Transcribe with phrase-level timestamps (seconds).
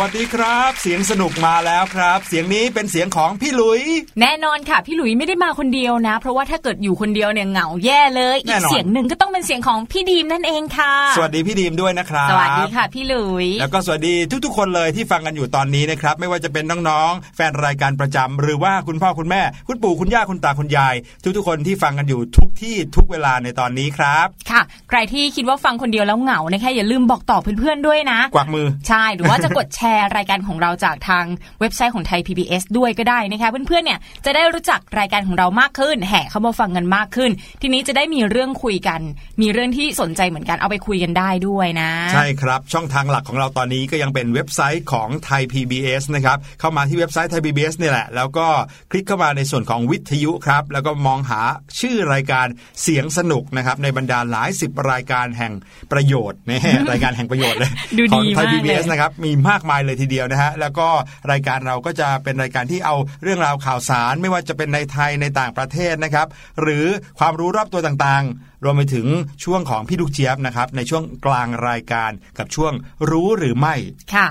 [0.00, 3.82] วัสดีครับ เสียงสนุกมาแล้วครับ เสียงนี้เป็นเสียงของพี่หลุย
[4.20, 14.14] แน่นอนค่ะ พี่หลุยไม่ได้มาคนเดียวนะ เพราะว่าถ้าเกิดอยู่คนเดียวเนี่ยเหงาแย่เลยแน่อีกนอนเสียงหนึ่งก็ต้อง เป็นเสียงของพี่ดีมนั่นเองค่ะ สวัสดีพี่ดีมด้วยนะครับ สวัสดีค่ะพี่หลุย แล้วก็สวัสดี
[14.44, 20.94] ทุกๆ คนเลยที่ฟังกันอยู่ตอนนี้นะครับ ไม่ว่าจะเป็นน้องๆ แฟนรายการประจำหรือว่าคุณพ่อคุณแม่ คุณปู่คุณย่าคุณตาคุณยาย
[21.36, 31.24] ทุกๆ คนที่ฟังกันอยู่ทุกที่ทุกเวลาในตอนนี้ครับ ค่ะ ใครที่คิดว่าฟังคนเดียวแล้วเหงานะคะอย่าลืมบอกต่อเพื่อนๆด้วยนะ กวักมือ ใช่ หรือว่าจะกดแชร์รายการของเราจากทาง
[31.60, 37.30] เว็บไซต์ของไทย PBS ด้วยก็ได้นะคะเพื่อนๆ เนี่ยจะได้รู้จักรายการของเรามากขึ้น แห่เข้ามาฟังกันมากขึ้น
[37.62, 39.00] ทีนี้จะได้มีเรื่องคุยกัน
[39.40, 48.46] มีเรื่องที่สนใจเหมือนกันเอาไปคุยกันได้ด้วยนะ ใช่ครับ ช่องทางหลักของเราตอนนี้ก็ยังเป็นเว็บไซต์ของไทย PBS นะครับ เข้ามาที่เว็บไซต์ไทย PBS นี่แหละ แล้วก็
[48.90, 51.40] คลิกเข้ามาในส่วนของวิทยุครับ แล้วก็มองหา
[51.80, 52.46] ชื่อรายการ
[52.82, 55.52] เสียงสนุกนะครับ ในบรรดาหลายสิบรายการแห่ง
[55.92, 56.58] ประโยชน์นี่
[56.90, 60.88] รายการแห่งประโยชน์เลยดูของดีไทยมากเลย PBS นะครับมีมากมายเลยทีเดียวนะฮะแล้วก็
[61.32, 66.26] รายการเราก็จะเป็นรายการที่เอาเรื่องราวข่าวสาร ไม่ว่าจะเป็นในไทยในต่างประเทศนะครับ
[66.60, 66.86] หรือ
[67.18, 68.34] ความรู้รอบตัวต่างๆ
[68.64, 69.06] รวมไปถึง
[69.44, 72.72] ช่วงของพี่ลูกเจี๊ยบนะครับในช่วงกลางรายการกับช่วง
[73.10, 73.74] รู้หรือไม่
[74.14, 74.26] ค่ะ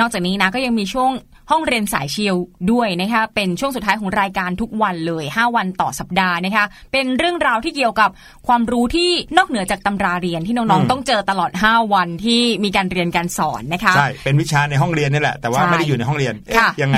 [0.00, 1.10] นอกจากนี้นะก็ยังมีช่วง
[1.50, 2.36] ห้องเรียนสายเชียว
[2.72, 8.10] ด้วยนะคะเป็นช่วงสุดท้ายของรายการทุกวันเลย 5 วันต่อสัปดาห์นะคะเป็นเรื่องราวที่เกี่ยวกับ
[8.46, 16.96] ความรู้ที่นอกเหนือจากตำราเรียนที่น้องอืมๆต้องเจอตลอด 5 วันที่มีการเรียนการสอนนะคะใช่เป็นวิชาในห้องเรียนนี่แหละแต่ว่าใช่ไม่ได้อยู่ในห้องเรียนเอ๊ะค่ะยังไง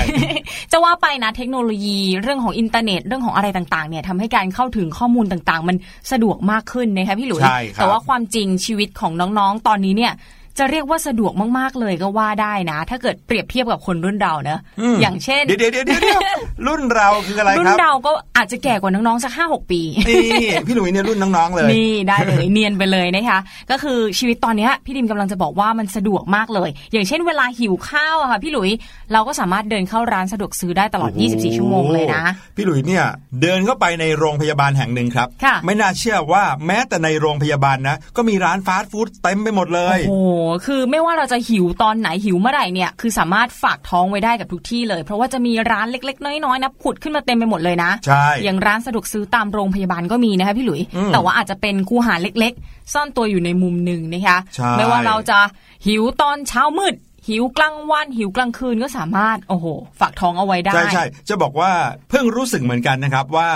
[0.71, 5.77] จะว่าไปนะเทคโนโลยีเรื่องของอินเทอร์เน็ตเรื่องของอะไรต่างๆเนี่ยทำให้การเข้าถึงข้อมูลต่างๆ มัน
[6.11, 10.13] สะดวกมากขึ้นนะคะพี่หลุยใช่ครับแต่ว่าความจริงชีวิตของน้องๆ ตอนนี้เนี่ย
[10.59, 14.59] จะเรียกว่าสะดวกมากๆเลยก็ว่าได้นะ ถ้าเกิดเปรียบเทียบกับคนรุ่นเราเนอะ
[14.93, 16.21] มอย่างเช่นเดี๋ยวเดี๋ยวเดี๋ยวเดี๋ยว
[16.67, 20.27] รุ่นเราคืออะไรรุ่คนรับเราก็อาจจะแก่กว่าน้องๆสักห้าหกปีนี่
[20.67, 23.39] พี่หลุยเนี่ยรุ่นน้องๆเลยนี่ได้เลยเนียนไปเลยนะคะ
[23.71, 28.69] ก็คือชีวิตตอนเนี้ยพี่ดิมกำลังจะบอกว่ามันสะดวกมากเลย อย่างเช่นเวลาหิวข้าวอะค่ะพี่หลุย
[29.13, 32.23] เราก็สามารถเดินเข้าร้านสะดวกซื้อได้ตลอดโอ้โห24 ชั่วโมงเลยนะ
[32.55, 33.05] พี่หลุยเนี่ย
[33.41, 55.39] เดินเข้าไปในโรงพยาบาลแห่งหนึ่งครับค่ะไม่น่าเชื่อว่าแม้แต่ในโรงพยาบาลนะ ก็มีร้านฟาสต์ฟู้ดเต็มไปหมดเลย โอ้โหคือไม่ว่าเราจะหิวตอนไหนหิวเมื่อไหร่เนี่ยคือสามารถฝากท้องไว้ได้กับทุกที่เลย เพราะว่าจะมีร้านเล็ก ๆ น้อยๆนะผุดขึ้นมาเต็มไปหมดเลยนะใช่อย่างร้านสะดวกซื้อตามโรงพยาบาลก็มีนะคะพี่หลุยอืมแต่ว่าอาจจะเป็นคูหาเล็ก ๆ ซ่อนตัวอยู่ในมุมหนึ่งนะคะใช่ไม่ว่าเราจะ
[55.87, 56.95] หิวตอนเช้ามืด
[57.27, 59.65] หิวกลางวันหิวกลางคืนก็สามารถโอ้โห
[59.99, 61.71] ฝากท้องเอาไว้ได้ ใช่ใช่จะบอกว่า
[62.09, 63.49] เพิ่งรู้สึกเหมือนกันนะครับว่า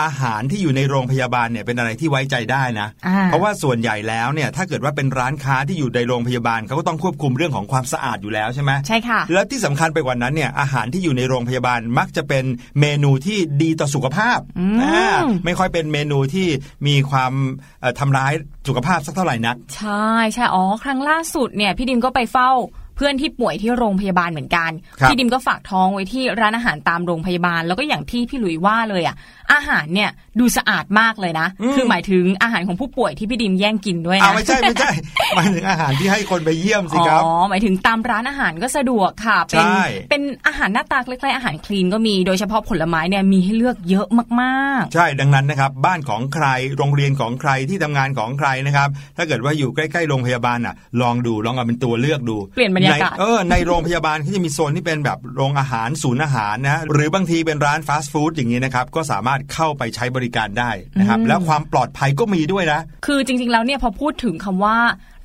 [0.00, 12.44] อาหารที่อยู่ในโรงพยาบาลเนี่ยเป็นอะไรที่ไว้ใจได้นะอ่าเพราะว่าส่วนใหญ่แล้วเนี่ยถ้าเกิดว่าเป็นร้านค้าที่อยู่ในโรงพยาบาลเขาก็ต้องควบคุมเรื่องของความสะอาดอยู่แล้วใช่ไหมใช่ค่ะ และที่สำคัญไปกว่านั้นเนี่ยอาหารที่อยู่ในโรงพยาบาลมักจะเป็น
[12.80, 15.10] เมนูที่ดีต่อสุขภาพอืมอ่า
[15.44, 16.48] ไม่ค่อยเป็นเมนูที่
[16.86, 17.32] มีความ
[17.80, 18.32] เอ่อทำร้าย
[18.68, 22.52] สุขภาพสักเท่าไหร่นัก ใช่ใช่อ๋อครั้งล่าสุดเนี่ยพี่ดิมก็ไปเฝ้า
[22.96, 24.70] เพื่อนที่ป่วยที่โรงพยาบาลเหมือนกัน
[25.00, 29.16] ครับพี่ดิมก็ฝากท้องไว้ที่ร้านอาหารตามโรงพยาบาล แล้วก็อย่างที่พี่หลุยว่าเลยอะ
[29.52, 30.10] อาหารเนี่ย
[30.40, 34.90] ดูสะอาดมากเลยนะอืมคือหมายถึงอาหารของผู้ป่วยที่พี่ดิมแย่งกินด้วยอ้าวนะไม่ใช่ไม่ใช่
[35.34, 44.06] หมายถึงอาหารที่ให้คนไปเยี่ยมสิครับอ๋อหมายถึงตามร้านอาหารก็สะดวกค่ะ เป็นใช่เป็นอาหารหน้าตาคล้ายๆอาหารคลีนก็มีโดยเฉพาะผลไม้เนี่ยมีให้เลือกเยอะ
[44.42, 46.46] มากใช่ดังนั้นนะครับ บ้านของใคร
[46.76, 64.76] โรงเรียนของใครที่ทำงานของใครนะครับ ถ้าเกิดว่าอยู่ใกล้ๆโรงพยาบาลน่ะ ลองดูลองเอาเป็นตัวเลือกดูเปลี่ยนบรรยากาศในเออในโรงพยาบาลเขาจะมีโซนที่เป็นแบบโรงอาหารศูนย์อาหารนะหรือบางทีเป็นร้านฟาสต์ฟู้ดอย่างนี้นะครับก็สามารถเข้าไปใช้บริการได้นะครับแล้วความปลอดภัยก็มีด้วยนะๆคือจริง ๆ แล้วเนี่ยพอพูดถึงคำว่า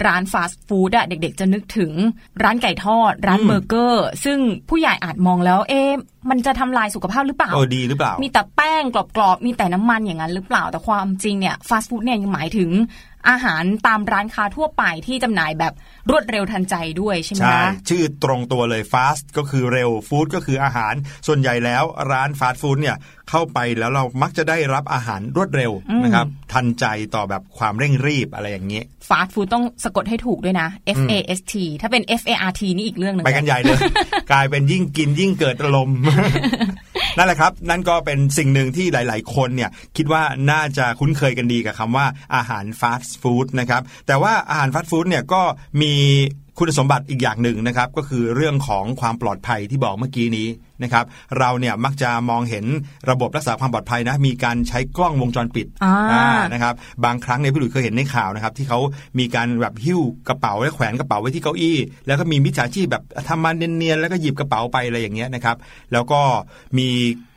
[0.07, 1.91] ร้านฟาสต์ฟู้ดอะเด็ก ๆ จะนึกถึง
[2.43, 4.38] ร้านไก่ทอด ร้านอืมเบอร์เกอร์ ซึ่ง
[4.69, 5.91] ผู้ใหญ่อาจมองแล้วเอ๊ะ
[6.29, 12.69] มันจะทำลายสุขภาพหรือเปล่าเออดีหรือเปล่า มีแต่แป้งกรอบๆ มีแต่น้ำมันอย่างนั้นหรือเปล่าแต่ความจริงเนี่ยฟาสต์ฟู้ดเนี่ยยังหมายถึง
[13.29, 15.73] อาหารตามร้านค้าทั่วไปที่จำหน่ายแบบ
[16.09, 20.93] รวดเร็วทันใจด้วยใช่ไหมใช่คะชื่อตรงตัวเลยฟาสต์ก็คือเร็วฟู้ดก็คืออาหาร
[21.27, 22.97] ส่วนใหญ่แล้วร้านฟาสต์ฟู้ดเนี่ย
[23.29, 26.85] เข้าไปแล้วเรามักจะได้รับอาหารรวดเร็วอืมนะครับทันใจ
[27.15, 33.79] ต่อแบบความเร่งรีบอะไรอย่างนี้ฟาสต์ฟู้ดต้องสะกดให้ถูกด้วยนะ F A S T ถ้าเป็น F A R T นี่อีกเรื่องหนึงไปกันใหญ่เลย
[34.31, 35.97] กลายเป็นยิ่งกินยิ่งเกิดอารมณ์
[37.17, 45.41] นั่นแหละครับ นั่นก็เป็นสิ่งหนึ่งที่หลาย ๆ คนเนี่ยคิดว่าน่าจะคุ้นเคยกันดีกับคำว่าอาหารฟาสต์ฟู้ดนะครับแต่ว่าอาหารฟาสต์ฟู้ดเนี่ยก็
[45.81, 45.93] มี
[46.57, 50.47] คุณสมบัติอีกอย่างหนึ่งนะครับ ก็คือเรื่องของความปลอดภัยที่บอกเมื่อกี้นี้
[50.83, 51.05] นะครับ
[51.39, 52.65] เราเนี่ยมักจะมองเห็น
[53.09, 56.73] ระบบรักษาความปลอดภัยนะมีการใช้กล้องวงจรปิดอ่าอ่านะครับ
[57.05, 58.79] บางครั้งเนี่ยพี่หลุยส์เคยเห็นในข่าวนะครับที่เขา
[59.19, 65.55] มีการแบบหิ้วกระเป๋าและแขวนกระเป๋าไว้ที่เก้าอี้ แล้วก็มีมิจฉาชีพแบบทำมาเนียนๆแล้วก็หยิบกระเป๋าไปอะไรอย่างเงี้ยนะครับ
[65.93, 66.21] แล้วก็
[66.77, 66.88] มี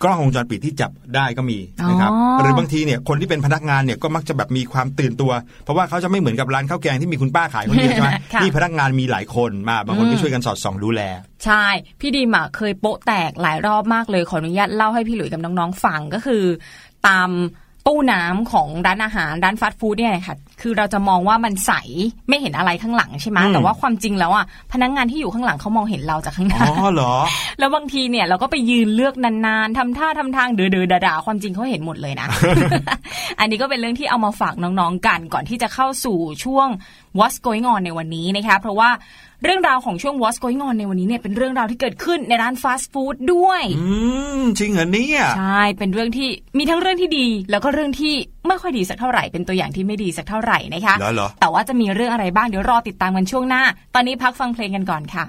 [0.02, 1.58] กล้องวงจรปิดที่จับได้ก็มี
[1.90, 5.32] นะครับอ๋อหรือบางทีเนี่ยคนที่เป็นพนักงานเนี่ยก็มักจะแบบมีความตื่นตัว
[5.64, 11.02] เพราะว่าเขาจะไม่เหมือนกับร้านข้าวแกงที่มีคุณป้าขายคนเดียวใช่ไหมค่ะนี่พนักงานมีหลายคนมาบางคนก็ช่วยกันสอดส่องดูแล
[11.44, 11.66] ใช่
[12.00, 16.42] พี่ดีมอะเคยโปะแตกหลายรอบมากเลยขออนุญาตเล่าให้พี่หลุยกับน้องๆฟังก็คือ
[17.06, 17.30] ตาม
[17.88, 21.72] ตู้น้ำของร้านอาหารร้านฟาสต์ฟู้ดเนี่ยค่ะ คือเราจะมองว่ามันใส
[22.28, 27.14] ไม่เห็นอะไรข้างหลังใช่ไหมอืมแต่ว่าความจริงแล้วอะพนักงานที่อยู่ข้างหลังเขามองเห็นเราจากข้างหอ๋น้าอเหรอ
[27.58, 32.28] แล้วบางทีเนี่ยเราก็ไปยืนเลือกนานๆทำท่าทำทางเดือเดือด่าๆความจริงเขาเห็นหมดเลยนะ
[33.40, 36.68] อันนี้ก็เป็นเรื่องที่เอามาฝากน้องๆกันก่อนที่จะเข้าสู่ช่วง
[37.18, 38.90] What's Going On ในวันนี้นะคะเพราะว่า
[39.44, 43.88] เรื่องราวของช่วง What's Going On ในวันนี้เนี่ยเป็นเรื่องราวที่เกิดขึ้นในร้านฟาสต์ฟู้ดด้วยอื
[44.40, 46.28] มจริงเหรอเนี่ยใช่เป็นเรื่องที่
[46.58, 48.14] มีทั้งเรื่องที่ดี แล้วก็เรื่องที่
[48.48, 53.62] ไม่ค่อยดีสักเท่าไหร่เป็นตัวอย่างที่ไม่ดีสักเท่าไหร่นะคะเหรอเหรอแต่ว่าจะมีเรื่องอะไรบ้างเดี๋ยวรอติดตามกันช่วงหน้า
[53.94, 55.24] ตอนนี้พักฟังเพลงกันก่อนค่ะ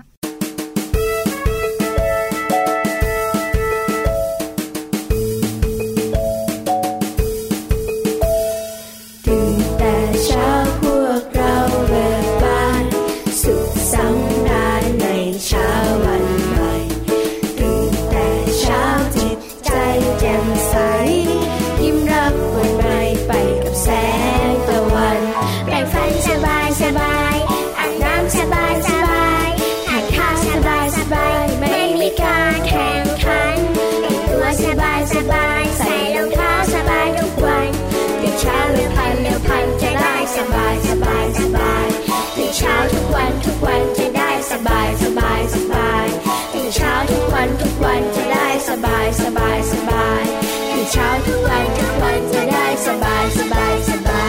[51.56, 54.24] วันทุกวันจะได้สบายสบายสบา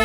[0.00, 0.04] ย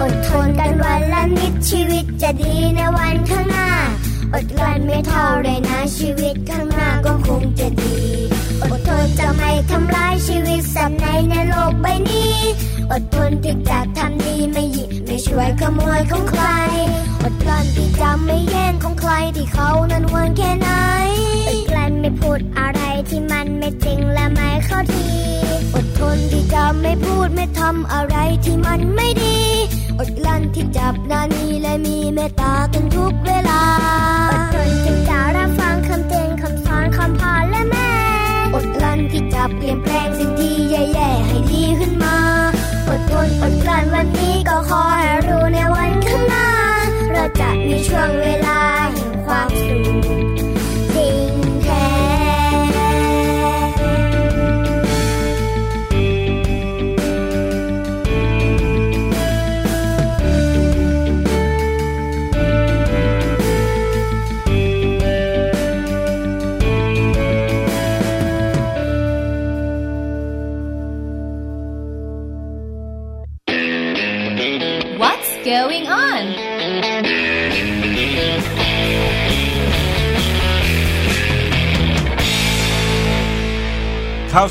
[0.00, 3.68] อดทนกันวันละนิดชีวิตจะดีในวันข้างหน้า
[4.32, 5.48] อดกลั้นไม่เท่าไร
[10.86, 12.34] ชีวิตสัตว์ในในโลกใบนี้
[12.90, 16.44] อดทนที่จะทำดีไม่หยิบไม่ช่วยขโมยของใคร
[17.22, 20.68] อดกลั้นที่จะไม่แย่งของใครที่เขานั้นหวันแค่ไหน
[21.48, 25.08] อดกลั้นไม่พูดอะไรที่มันไม่จริงและไม่เข้าที
[25.74, 29.38] อดทนที่จะไม่พูดไม่ทำอะไรที่มันไม่ดี
[29.98, 33.45] อดกลั้นที่จับนานีและมีเมตตากันทุกเวลา
[47.76, 48.75] จะมีช่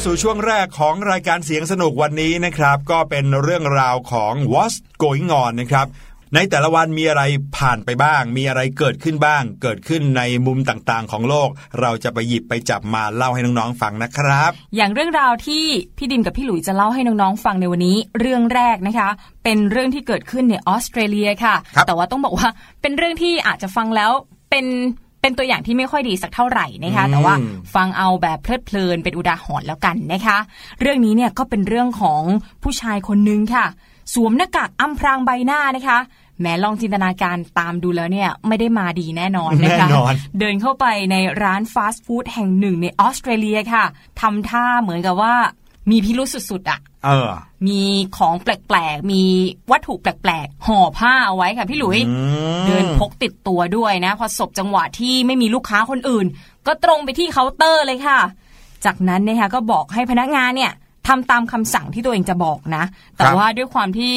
[0.07, 5.87] สู่ช่วงแรกของรายการเสียงสนุกวันนี้นะครับ ก็เป็นเรื่องราวของ What's Going On นะครับ
[6.35, 7.23] ในแต่ละวันมีอะไร
[7.57, 11.49] ผ่านไปบ้าง มีอะไรเกิดขึ้นบ้าง เกิดขึ้นในมุมต่างๆ ของโลก
[11.81, 15.65] เราจะไปหยิบไปจับมาเล่าให้น้องๆฟังนะครับ อย่างเรื่องราวที่
[15.97, 19.09] พี่ดิมกับพี่หลุยจะเล่าให้น้องๆฟังในวันนี้ เรื่องแรกนะคะ
[19.43, 22.47] เป็นเรื่องที่เกิดขึ้นในออสเตรเลียค่ะครับแต่ว่าต้องบอกว่า
[22.81, 24.11] เป็นเรื่องที่อาจจะฟังแล้ว
[24.51, 24.65] เป็น
[25.25, 27.35] เป็นตัวอย่างที่ไม่ค่อยดีสักเท่าไหร่นะคะ แต่ว่า
[27.75, 30.37] ฟังเอาแบบเพลิดเพลินเป็นอุทาหรณ์แล้วกันนะคะ
[30.81, 32.21] เรื่องนี้เนี่ยก็เป็นเรื่องของ
[32.63, 33.65] ผู้ชายคนนึงค่ะ
[34.13, 35.97] สวมหน้ากากอำพรางใบหน้านะคะ
[36.41, 43.85] แม้ลองจินตนาการตามดูแล้วเนี่ยไม่ได้มาดีแน่นอนนะคะแน่นอนเดินเข้าไปในร้านฟาสต์ฟู้ดแห่งหนึ่งในออสเตรเลียค่ะ
[44.21, 45.35] ทำท่าเหมือนกับว่า
[45.91, 47.29] มีพิรุษสุดๆอะ่ะ เออ
[47.67, 47.81] มี
[48.17, 49.21] ของแปลกๆ มี
[49.71, 52.17] วัตถุแปลกๆ ห่อผ้าเอาไว้ค่ะพี่หลุยอื
[52.61, 56.25] มเดินพกติดตัวด้วยนะ พอศบจังหวะที่ไม่มีลูกค้าคนอื่น
[56.67, 58.19] ก็ตรงไปที่เคาน์เตอร์เลยค่ะ
[58.85, 60.71] จากนั้นเนะคะก็บอกให้พนักงานเนี่ย
[61.07, 62.83] ทำตามคำสั่งที่ตัวเองจะบอกนะ
[63.15, 64.13] แต่ครับว่าด้วยความที่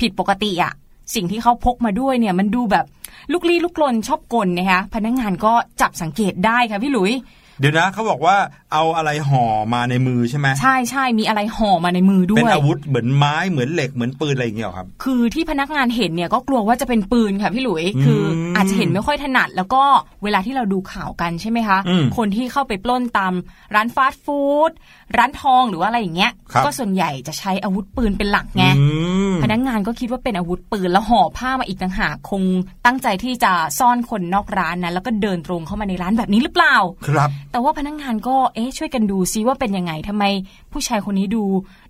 [0.00, 0.72] ผิดปกติอะ
[1.14, 2.86] สิ่งที่เขาพกมาด้วยเนี่ยมันดูแบบ
[3.32, 7.12] ลุกลี้ลุกลนชอบกลนะคะ พนักงานก็จับสังเกตได้ค่ะพี่หลุย
[7.60, 8.36] เดี๋ยวนะเขาบอกว่า
[8.72, 9.44] เอาอะไรห่อ
[9.74, 18.22] มาในมือใช่ไหมใช่ใช่มีอะไรห่อมาในมือด้วเป็นยอาวุธเหมือนไม้เหมือนเหล็กเหมือนปืนอะไรอย่างเงี้ยเหรอครับ คือที่พนักงานเห็นเนี่ยก็กลัวว่าจะเป็นปืนค่ะพี่หลุยคือ
[18.56, 19.82] อาจจะเห็นไม่ค่อยถนัด แล้วก็
[20.24, 23.32] เวลาที่เราดูข่าวกันใช่ไหมคะอืมคนที่เข้าไปปล้นตาม
[23.74, 24.70] ร้านฟาสต์ฟู้ด
[25.16, 28.86] ร้านทองหรือว่าอะไรอย่างเงี้ยครับก็ส่วนใหญ่จะใช้อาวุธปืนเป็นหลักไงอื
[29.32, 32.42] มพนักงานก็คิดว่าเป็นอาวุธปืนแล้วห่อผ้ามาอีกต่างหากคง
[32.86, 36.76] ตั้งใจที่จะซ่อนคนนอกร้านนะแล้วก็เดินตรงเข้ามาในร้านแบบนี้หรือเปล่า
[37.08, 40.24] ครับ แต่ว่าพนักงานก็เอ๊ะช่วยกันดูซิว่าเป็นยังไงทำไม
[40.72, 41.42] ผู้ชายคนนี้ดู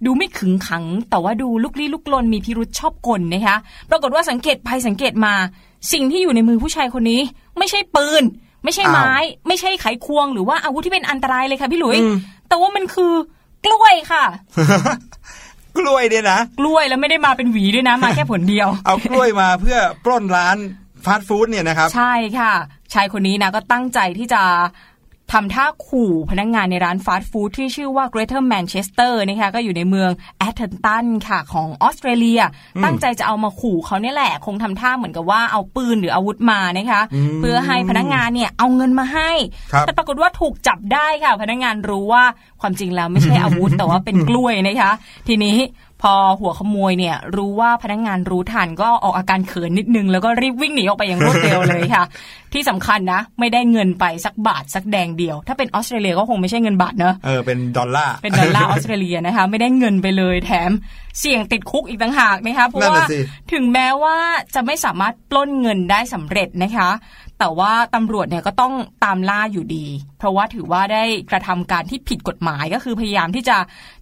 [0.07, 3.57] ดูไม่ขึงขัง แต่ว่าดูลุกลี้ลุกลนมีพิรุษชอบกลนะคะ
[3.91, 5.35] ปรากฏว่าสังเกตไปสังเกตมา
[5.93, 7.21] สิ่งที่อยู่ในมือผู้ชายคนนี้
[7.59, 8.23] ไม่ใช่ปืน
[8.65, 9.13] ไม่ใช่ไม้
[9.49, 12.15] ไม่ใช่ไขควง หรือว่าอาวุธที่เป็นอันตรายเลยค่ะพี่หลุยอืม
[12.49, 13.13] แต่ว่ามันคือ
[13.67, 14.25] กล้วยค่ะ
[15.79, 20.57] กล้วยเนี่ยนะกล้วยแล้วไม่ได้มาเป็นหวีด้วยนะ มาแค่ผลเดียว เอากล้วยมาเพื่อปล้นร้าน
[21.05, 22.53] ฟาสต์ฟู้ดเนี่ยนะครับ ใช่ค่ะ
[22.95, 24.43] ชายคนนี้นะก็ตั้งใจที่จะ
[25.33, 32.41] ทำท่าขู่พนักงงานในร้านฟาสต์ฟู้ดที่ชื่อว่า Greater Manchester นะคะก็อยู่ในเมืองแอตแทนตันค่ะของออสเตรเลีย
[32.85, 37.01] ตั้งใจจะเอามาขู่เขาเนี่ยแหละ คงทำท่าเหมือนกับว่าเอาปืนหรืออาวุธมานะคะ
[37.41, 39.31] เพื่อให้พนักงานเนี่ยเอาเงินมาให้
[39.73, 42.25] ครับแต่ปรากฏว่าถูกจับได้ค่ะ พนักงานรู้ว่า
[42.61, 44.93] ความจริงแล้วไม่ใช่อาวุธแต่ว่าเป็นกล้วยนะคะ
[45.29, 45.57] ทีนี้
[46.03, 52.05] พอหัวขโมยเนี่ยรู้ว่าพนักงานรู้ทันก็ออกอาการเขินนิดนึง แล้วก็รีบวิ่งหนีออกไปอย่างรวดเร็วเลยค่ะ
[52.53, 60.71] ที่สำคัญนะ ไม่ได้เงินไปสักบาทสักแดงเดียว ถ้าเป็นออสเตรเลียก็คงไม่ใช่เงินบาทเนอะเออเป็นดอลลาร์เป็นดอลลาร์ออสเตรเลียนะคะ ไม่ได้เงินไปเลยแถม
[61.21, 63.19] เสี่ยงติดคุกอีกต่างหากนะคะเพราะนั่นว่าน่ะสิ
[63.53, 64.17] ถึงแม้ว่า
[64.55, 66.91] จะไม่สามารถปล้นเงินได้สำเร็จนะคะ
[67.39, 68.75] แต่ว่าตำรวจเนี่ยก็ต้อง
[69.05, 69.87] ตามล่าอยู่ดี
[70.19, 73.57] เพราะว่าถือว่าได้กระทำการที่ผิดกฎหมายก็คือพยายามที่จะ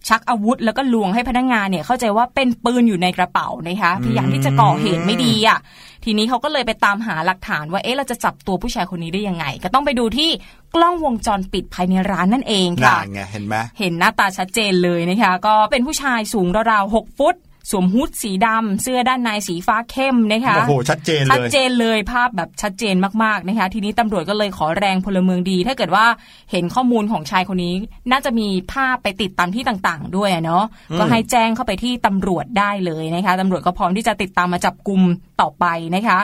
[0.07, 5.59] ชักอาวุธ แล้วก็ลวงให้พนักงานเนี่ยเข้าใจว่าเป็นปืนอยู่ในกระเป๋านะคะพยายามที่จะก่อเหตุไม่ดีอะ
[6.05, 10.29] ทีนี้เขาก็เลยไปตามหาหลักฐานว่าเอ๊ะเราจะจับตัวผู้ชายคนนี้ได้ยังไง ก็ต้องไปดูที่
[10.75, 17.35] กล้องวงจรปิดภายในร้านนั่นเองค่ะน่าไงเห็นไหมเห็นหน้าตาชัดเจนเลยนะคะก็เป็นผู้ชายสูงราวๆ6ฟุต
[17.71, 26.05] สวมฮูดสีดำเสื้อด้านในสีฟ้าเข้มนะคะโอ้โหชัดเจนชัดเลยเจนเลยภาพแบบชัดเจนมากๆนะคะ ทีนี้ตำรวจก็เลยขอแรงพลเมืองดี ถ้าเกิดว่า
[26.51, 27.73] เห็นข้อมูลของชายคนนี้
[28.11, 30.63] น่าจะมีภาพไปติดตามที่ต่างๆ ด้วยอะเนาะ
[30.99, 35.01] ก็ให้แจ้งเข้าไปที่ตำรวจได้เลยนะคะตำรวจก็พร้อมที่จะติดตามมาจับกลุ่ม
[35.41, 36.19] ต่อไปนะคะ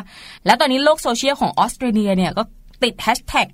[0.45, 2.43] แล้วตอนนี้โลกโซเชียลของออสเตรเลียเนี่ยก็
[2.83, 3.47] ติดแฮชแท็ก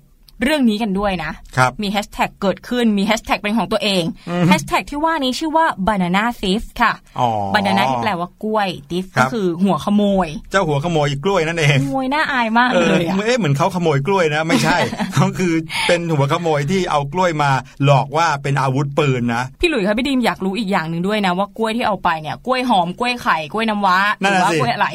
[0.44, 4.02] เรื่องนี้กันด้วยนะครับมีแฮชแท็กเกิดขึ้นมีแฮชแท็กเป็นของตัวเอง
[4.48, 14.78] แฮชแท็กที่ว่านี้ชื่อว่า banana thief ค่ะอ๋อ banana ที่แปลว่ากล้วย thief ครัก็บคือหัวขโมย เจ้าหัวขโมยกล้วยนั่นเองขโมยน่าอายมากเอเลอยอะเอ๊ะเหมือนเขาขโมยกล้วยนะ ไม่ใช่
[15.14, 15.52] เขาคือ
[15.88, 17.50] เป็นหัวขโมยที่เอากล้วยมา
[17.84, 24.88] หลอกว่าเป็นอาวุธปืนนะพี่หลุยส์ครับพี่ดีมอยากรู้อีกอย่างหนึ่งด้วยนะว่ากล้วยที่เอาไปเนี่ยกล้วยหอมกล้วยไข่กล้วยน้ำว้าหนั่นรือน่ะว่าสิกล้วยอะไร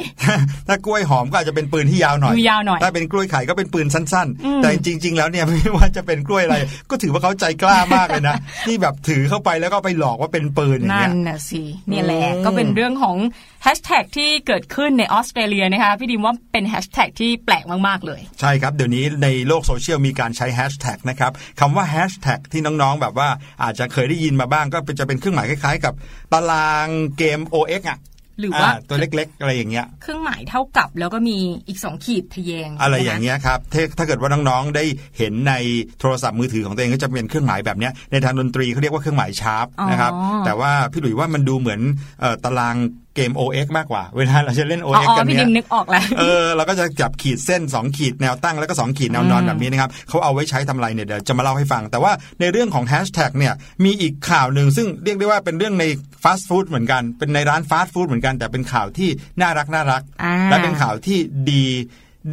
[0.68, 6.58] ถ้ากล้วยหอมก็อาจจะเป็นปืนที่ยาวหน่อยดูยาวหน่อยถ้าเป็นกล้วยไข่ก็เป็นปืนสั้นอืมๆแต่จริง ๆ แล้วเนี่ยไม่ว่าจะเป็นกล้วยอะไร
[6.90, 13.18] ก็ถือว่าเขาใจกล้ามากเลยนะที่แบบถือเข้าไปแล้วก็ไปหลอกว่าเป็นปืนอย่างนั่เงี้นยน่ะสิเนี่ยแหละอืมก็เป็นเรื่องของ
[13.64, 23.30] แฮชแท็กที่เกิดขึ้นในออสเตรเลียนะคะพี่ดีมว่าเป็นแฮชแท็กที่แปลกมาก ๆ เลย ใช่ครับ เดี๋ยวนี้ในโลกโซเชียลมีการใช้แฮชแท็กนะครับคำว่าแฮชแท็กที่น้องๆ แบบว่า
[23.64, 25.94] อาจจะเคยได้ยินมาบ้างก็เป็นจะเป็นเครื่องหมายคล้ายๆ กับ
[26.34, 28.00] ตารางเกม OX อะ
[28.40, 34.84] หรือว่าาตัวเล็ก ๆ อะไรอย่างเงี้ย เครื่องหมายเท่ากับแล้วก็มีอีกสองขีดทะแยง อะไรใช่หมอย่างเงี้ยครับถ้าถ้าเกิดว่าน้องๆได้
[35.18, 35.54] เห็นใน
[36.00, 40.12] โทรศัพท์มือถือของตัวเองก็จะเป็นเครื่องหมายแบบเนี้ยในทางดนตรีเขาเรียกว่าเครื่องหมายชาร์ปอ๋อนะครับ
[40.46, 41.82] แต่ว่าพี่หลุยว่ามันดูเหมือน
[42.20, 42.76] เอ่อตาราง
[43.16, 53.54] เกม OX มากกว่า เวลาเราจะเล่นอ๋อ OX อ๋อกันพี่เนี้ดิยมนึกออกแล้วเออเราก็จะจับขีดเส้น 2 ขีดแนวตั้งแล้วก็ 2 ขีดแนวนอนอืมแบบนี้นะครับเขาเอาไว้ใช้ทำอะไรเนี่ยเดี๋ยวจะมาเล่าให้ฟัง แต่ว่าในเรื่องของแฮชแท็กเนี่ย
[53.86, 55.86] มีอีกข่าวหนึ่งซึ่งเรียกได้ว่าเป็นเรื่องใน
[56.24, 59.10] ฟาสต์ฟู้ดเหมือนกัน เป็นในร้านฟาสต์ฟู้ดเหมือนกันแต่เป็นข่าวที่
[59.42, 61.18] น่ารักน่ารักอ่าและเป็นข่าวที่
[61.52, 61.66] ดี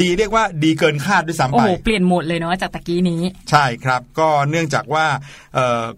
[0.00, 5.06] ดีเรียกว่าดีเกินคาดด้วยซ้ำโอ้ไปโห เปลี่ยนโหมดเลยเนาะจากตะกี้นี้ ใช่ครับ ก็เนื่องจากว่า
[5.49, 5.49] เอ่อ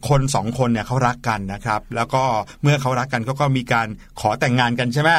[0.09, 2.23] คนสองคนเนี่ยเขารักกันนะครับ แล้วก็
[2.63, 3.89] เมื่อเขารักกันเขาก็มีการ
[4.21, 5.11] ขอแต่งงานกันใช่ไหม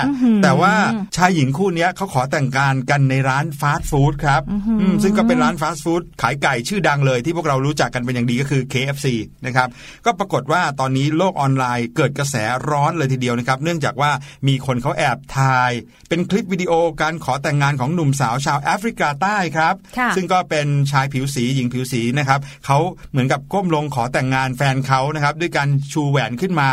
[0.44, 0.74] แต่ว่า
[1.16, 4.42] ชายหญิงคู่เนี้ยเขาขอแต่งงานกันในร้านฟาสต์ฟู้ดครับ
[4.80, 9.08] อืมซึ่งก็เป็นร้านฟาสต์ฟู้ดขายไก่ชื่อดังเลยที่พวกเรารู้จักกันเป็นอย่างดีก็คือ KFC
[9.46, 9.68] นะครับ
[10.06, 12.36] ก็ปรากฏว่าตอนนี้โลกออนไลน์เกิดกระแส
[12.70, 14.12] ร้อนเลยทีเดียวนะครับ เนื่องจากว่า
[14.48, 15.72] มีคนเขาแอบถ่าย
[16.10, 22.78] เป็นคลิปวิดีโอการขอแต่งงานของหนุ่มสาวชาวแอฟริกาใต้ครับค่ะซึ่งก็เป็นชายผิวสีหญิงผิวสีนะครับเขา
[23.12, 26.70] เหมือนกับก้มลงขอแต่งงานแฟนเขานะครับด้วยการชูแหวนขึ้นมา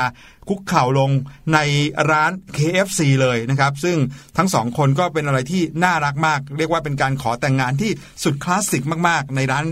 [0.48, 1.10] คุกเข่าลง
[1.54, 1.58] ใน
[2.10, 3.96] ร้าน KFC เลยนะครับซึ่ง
[4.36, 7.90] ทั้งสองคนก็เป็นอะไรที่น่ารักมาก เรียกว่าเป็นการขอแต่งงานที่
[8.22, 9.66] สุดคลาสสิกมากๆ ในร้าน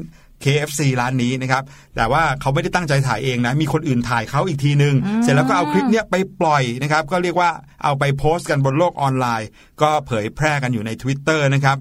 [0.44, 1.64] KFC ร้านนี้นะครับ
[1.96, 7.50] แต่ว่าเขาไม่ได้ตั้งใจถ่ายเองนะ มีคนอื่นถ่ายเขาอีกทีนึงเสร็จแล้วก็เอาคลิปเนี้ยไปปล่อยนะครับ ก็เรียกว่า
[7.84, 9.48] เอาไปโพสต์กันบนโลกออนไลน์
[9.82, 11.76] ก็เผยแพร่กันอยู่ใน Twitter นะครับ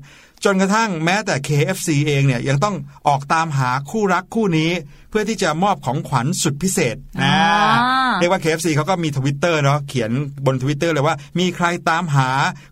[0.46, 2.76] จนกระทั่งแม้แต่ KFC เองเนี่ยยังต้อง
[3.08, 4.72] ออกตามหาคู่รักคู่นี้
[5.10, 10.12] เพื่อที่จะมอบของขวัญสุดพิเศษนะอ่าเรียกว่า KFC เขาก็มีทวิตเตอร์เนาะเขียน
[10.46, 12.30] บนทวิตเตอร์เลยว่ามีใครตามหา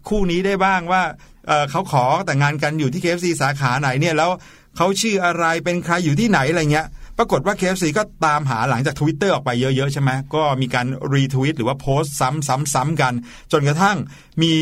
[0.10, 1.04] คู่นี้ได้บ้างว่า
[1.48, 4.30] เอ่อเขาขอแต่งงานกันอยู่ที่ KFC สาขาไหนเนี่ยแล้ว
[4.78, 13.14] เขาชื่ออะไรเป็นใครอยู่ที่ไหนอะไรเงี้ยปรากฏว่า KFC ก็ตามหาหลังจากทวิตเตอร์ออกไปเยอะ ๆ ใช่ไหมก็มีการรีทวิตหรือว่าโพสต์ซ้ำๆๆกัน
[13.52, 13.98] จนกระทั่ง
[14.42, 14.54] มี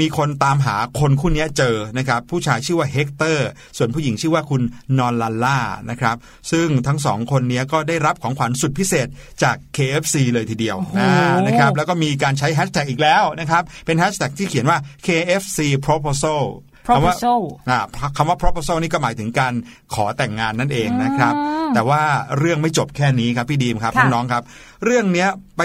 [0.00, 4.62] มีคนตามหาคนคู่นี้เจอนะครับผู้ชายชื่อว่าเฮกเตอร์ ส่วนผู้หญิงชื่อว่าคุณ
[4.98, 5.58] นอนลัลล่า
[5.90, 6.16] นะครับ
[6.50, 9.08] ซึ่งทั้งสองคนนี้ก็ได้รับของขวัญสุดพิเศษ
[9.42, 11.12] จาก KFC เลยทีเดียวอ่า
[11.46, 16.42] นะครับแล้วก็มีการใช้แฮชแท็กอีกแล้วนะครับเป็นแฮชแท็กที่เขียนว่า KFC proposal
[16.86, 17.78] คำว่า proposal อ่า
[18.16, 19.54] คำว่า proposal นี่ก็หมายถึงการ
[19.94, 21.34] ขอแต่งงานนั่นเองนะครับ
[21.74, 22.02] แต่ว่า
[22.38, 24.42] เรื่องไม่จบแค่นี้ครับพี่ดีมครับค่ะน้องๆครับ
[24.84, 25.62] เรื่องเนี้ยไป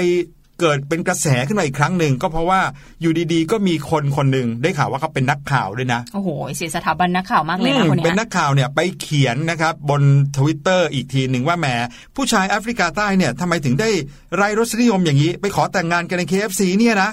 [0.59, 2.61] เกิดเป็นกระแสขึ้นมาอีกครั้งหนึ่งก็เพราะว่า
[3.01, 10.01] อยู่ดีๆ ก็มีคนคนหนึ่งได้ข่าวว่าเขาเป็นนักข่าวด้วยนะโอ้โหเสียสถาบันนักข่าวมากเลยนะคนเป็นเนี้ยนักข่าวเนี่ยไปเขียนนะครับบน
[10.37, 11.67] ทวิตเตอร์อีกทีหนึ่งว่าแหม
[12.15, 13.89] ผู้ชายแอฟริกาใต้เนี่ยทำไมถึงได้
[14.35, 17.09] ไร้รสนิยมอย่างนี้ ไปขอแต่งงานกันใน KFC เนี่ยนะ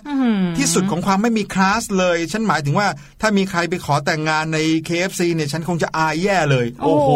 [0.58, 2.88] ที่สุดของความไม่มีคลาสเลย ฉันหมายถึงว่า
[3.20, 7.10] ถ้ามีใครไปขอแต่งงานใน KFC เนี่ยฉันคงจะอายแย่เลย โอ้โห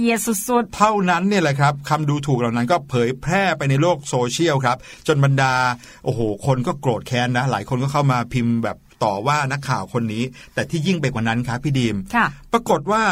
[0.00, 4.76] เยสุดเท่านั้นเนี่ยแหละครับคำดูถูกเหล่านั้นก็เผยแพร่ไปในโลกโซเชียลครับ
[5.08, 5.54] จนบรรดา
[6.04, 10.22] โอ้โห คนก็โกรธแค้นนะ หลายคนก็เข้ามาพิมพ์แบบต่อว่านักข่าวคนนี้
[10.54, 13.02] แต่ที่ยิ่งไปกว่านั้นครับพี่ดีมๆค่ะปรากฏว่า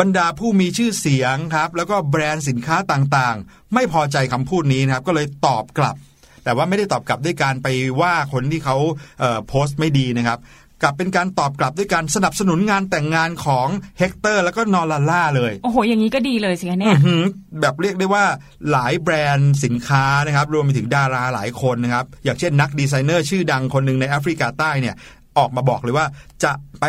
[0.00, 5.96] บรรดาผู้มีชื่อเสียงครับ แล้วก็แบรนด์สินค้าต่างๆ ไม่พอใจคำพูดนี้นะครับ ก็เลยตอบกลับ
[6.44, 7.68] แต่ว่าไม่ได้ตอบกลับด้วยการไป
[8.00, 8.76] ว่าคนที่เขา
[9.20, 10.38] เอ่อโพสต์ไม่ดีนะครับ
[10.82, 17.22] กลับเป็นการตอบกลับด้วยการสนับสนุนงานแต่งงานของเฮกเตอร์แล้วก็นอร์ลาล่าเลย โอ้โห อย่างนี้ก็ดีเลยสิคะเนี่ยอื้อหือ
[17.60, 18.24] แบบเรียกได้ว่า
[18.70, 24.94] หลายแบรนด์สินค้านะครับ รวมไปถึงดาราหลายคนนะครับ อย่างเช่นนักดีไซเนอร์ชื่อดังคนหนึ่งในแอฟริกาใต้เนี่ย
[25.38, 26.06] ออกมาบอกเลยว่า
[26.44, 26.86] จะไป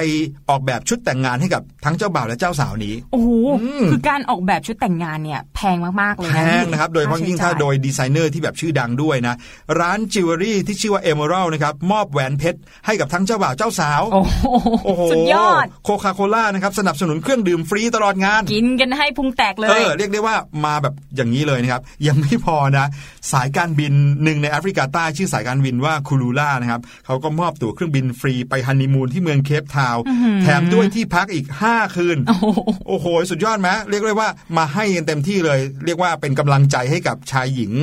[0.49, 3.29] ออกแบบชุดแต่งงานให้กับทั้งเจ้าบ่าวและเจ้าสาวนี้ โอ้โห
[3.62, 9.36] อืมคือการออกแบบชุดแต่งงานเนี่ยแพงมากๆเลยแพนะงนะครับ โดยเฉพาะยิ่งถ้าโดยดีไซเนอร์ที่แบบชื่อดังด้วยนะ
[9.79, 14.45] ร้านจิวเวลรี่ที่ชื่อว่าเอเมอรัลนะครับมอบแหวนเพชรให้กับทั้งเจ้าบ่าวเจ้าสาว โอ้โห
[14.86, 22.86] โอ้โหสุดยอดโคคาโคล่านะครับสนับสนุนเครื่องดื่มฟรีตลอดงาน กินกันให้พุงแตกเลเอยอเรียกได้ว่ามาแบบอย่างนี้เลยนะครับ ยังไม่พอนะ
[23.31, 30.04] สายการบินหนึ่งในแอฟริกาใต้ชื่อสายการบินว่า Kulula นะครับเขาก็มอบตั๋วเครื่องบินฟรีไปฮันนีมูนที่เมืองเคปทาวน์
[30.43, 32.17] แถมด้วยที่พักอีก 5 คืน
[32.88, 37.74] โอ้โห สุดยอดไหมเรียกได้ว่ามาให้กันเต็มที่เลย เรียกว่าเป็นกำลังใจให้กับชายหญิง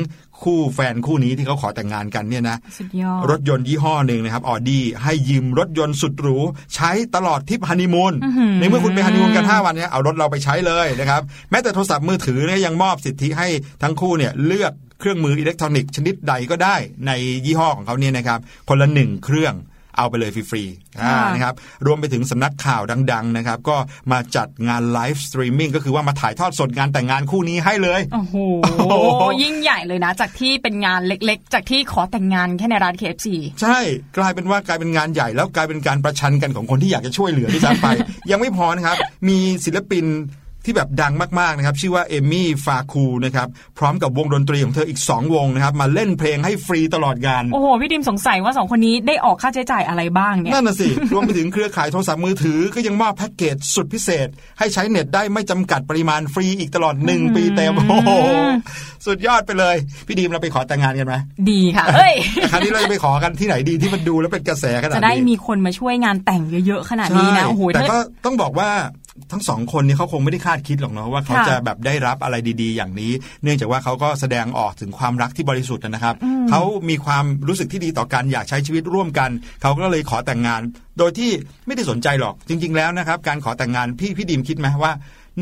[0.43, 6.38] คู่แฟนคู่นี้ที่เขาขอแต่งงานกันเนี่ยนะสุดยอดรถยนต์ยี่ห้อหนึ่งนะครับออดี้ให้ยืมรถยนต์สุดหรู
[6.75, 8.15] ใช้ตลอดทริปฮันนีมูน
[8.59, 13.49] ในเมื่อคุณไปฮันนีมูนกัน 5 วันเนี่ยเอารถเราไปใช้เลยนะครับแม้แต่โทรศัพท์มือถือเนี่ยยังมอบสิทธิให้
[13.83, 17.11] ทั้งคู่เนี่ยเลือกเครื่องมืออิเล็กทรอนิกส์ชนิดใดก็ได้ใน
[17.47, 18.38] ยี่ห้อของเขาเนี่ยนะครับ
[18.69, 19.55] คนละหนึ่งเครื่อง
[19.96, 21.55] เอาไปเลยฟรีๆอ่าค่ะนะครับ
[21.87, 23.76] รวมไปถึงสำนักข่าวดัง ๆ นะครับ ก็
[24.12, 28.37] มาจัดงาน live streaming ก็คือว่ามาถ่ายทอดสดงานแต่งงานคู่นี้ให้เลยโอ้โห
[28.78, 33.26] โอ้โห ยิ่งใหญ่เลยนะ จากที่เป็นงานเล็กๆ จากที่ขอแต่งงานแค่ในร้าน KFC
[33.62, 33.78] ใช่
[34.16, 37.87] กลายเป็นว่ากลายเป็นงานใหญ่แล้วกลายเป็นการประชันกันของคนที่อยากจะช่วยเหลือที่ซ้ำไป
[38.31, 38.96] ยังไม่พอนะครับ
[39.28, 40.05] มีศิลปิน
[40.64, 43.48] ที่แบบดังมากๆนะครับชื่อว่าเอมี่ฟาคูนะครับ
[43.79, 58.11] พร้อมกับวงดนตรีของเธออีก 2 วงนะครับมาเล่นเพลงให้ฟรีตลอดงานโอ้โหพี่ดิมสงสัยว่าสองคนนี้ได้ออกค่าใช้จ่ายอะไรบ้างเนี่ยนั่นน่ะสิรวมไปถึงเครือข่ายโทรศัพท์มือถือก็ยังมอบแพ็กเกจสุดพิเศษ ให้ใช้เน็ตได้ไม่จำกัดปริมาณฟรีอีกตลอด 1 ปีเต็มโอ้โห
[59.07, 61.14] สุดยอดไปเลย พี่ดีมเราไปขอแต่งงานกันไหม
[61.51, 62.14] ดีค่ะเอ้ย
[62.53, 68.70] คราวนี้เราจะไปขอกันที่ไหนดีที่มันดูแล้วเป็นกระแสขนาดจะนี้ได้มีคนมาช่วยงานแต่งเยอะๆขนาดนี้นะใช่โอ้โหแต่ถ้าก็ต้องบอกว่า
[69.33, 76.14] ทั้งสองคนนี้เขาคงไม่ได้คาดคิดหรอกเนาะว่าเขาค่ะจะแบบได้รับอะไรดี ๆ อย่างนี้ เนื่องจากว่าเขาก็แสดงออกถึงความรักที่บริสุทธิ์นะครับ
[76.51, 79.31] เขามีความรู้สึกที่ดีต่อกันอยากใช้ชีวิตร่วมกัน
[79.62, 80.61] เขาก็เลยขอแต่งงาน
[80.98, 81.31] โดยที่
[81.66, 84.92] ไม่ได้สนใจหรอกจริง ๆ แล้วนะครับ การขอแต่งงานพี่พี่ดีมคิดไหมว่า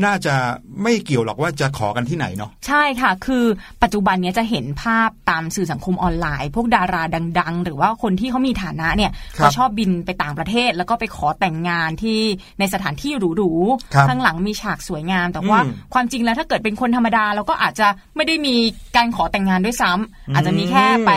[0.05, 0.35] น่าจะ
[0.83, 3.45] ไม่เกี่ยวหรอกว่าจะขอกันที่ไหนเนาะใช่ค่ะ คือ
[3.83, 7.03] ปัจจุบันเนี้ยจะเห็นภาพตามสื่อสังคมออนไลน์ พวกดารา
[7.39, 12.19] ดัง ๆ หรือว่าคนที่เขามีฐานะเนี่ยครับเขาชอบบินไปต่างประเทศ แล้วก็ไปขอแต่งงานที่
[12.59, 13.51] ในสถานที่หรู
[13.93, 18.55] ครับๆข้างหลังมีฉากสวยงาม แต่ว่าอืมความจริงแล้วถ้าเกิดเป็นคนธรรมดาเราก็อาจจะไม่ได้มี
[18.95, 21.11] การขอแต่งงานด้วยซ้ำอาจจะมีแค่ไป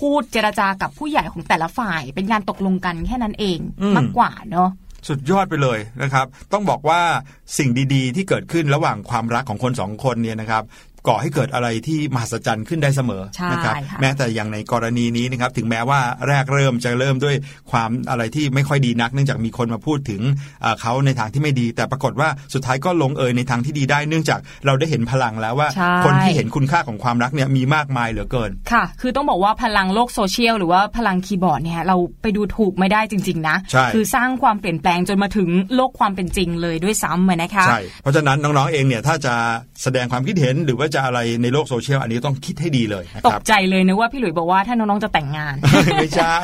[0.00, 3.58] พูดเจรจากับผู้ใหญ่ของแต่ละฝ่าย เป็นการตกลงกันแค่นั้นเอง
[3.96, 4.70] มากกว่าเนาะ
[5.08, 7.00] สุดยอดไปเลยนะครับ ต้องบอกว่า
[7.58, 10.62] สิ่งดีๆ ที่เกิดขึ้นระหว่างความรักของคนสองคนเนี่ยนะครับ
[11.08, 17.36] ก่อให้เกิดอะไรที่มหัศจรรย์ขึ้นได้เสมอใช่นะครับค่ะแม้แต่อย่างในกรณีนี้นะครับถึงแม้ว่าแรกเริ่มจะเริ่มด้วย
[17.70, 20.20] ความอะไรที่ไม่ค่อยดีนัก เนื่องจากมีคนมาพูดถึง
[20.62, 39.34] เอ่อเขาในทางที่ไม่ดี แต่ปรากฏว่าสุดท้ายก็ลงเอยในทางที่ดีได้ เนื่องจากเราได้เห็นพลังแล้วว่าใช่คนที่เห็นคุณค่าของความรักเนี่ยมีมากมายเหลือเกิน ค่ะ คือต้องบอกว่าพลังโลกโซเชียลหรือว่าพลังคีย์บอร์ดเนี่ยเราไปดูถูกไม่ได้จริง ๆ นะใช่คือสร้างความเปลี่ยนแปลงจนมาถึงโลกความเป็นจริงเลยด้วยซ้ำอะนะคะใช่เพราะฉะนั้นน้องๆเองเนี่ยถ้าจะ
[39.82, 45.54] แสดงความคิดเห็นหรือว่าจะอะไรในโลกโซเชียลอันนี้ต้องคิดให้ดีเลยนะครับ ตกใจเลยนะว่าพี่หลุยบอกว่าถ้าน้องๆจะแต่งงาน
[45.96, 46.36] ไม่ใช่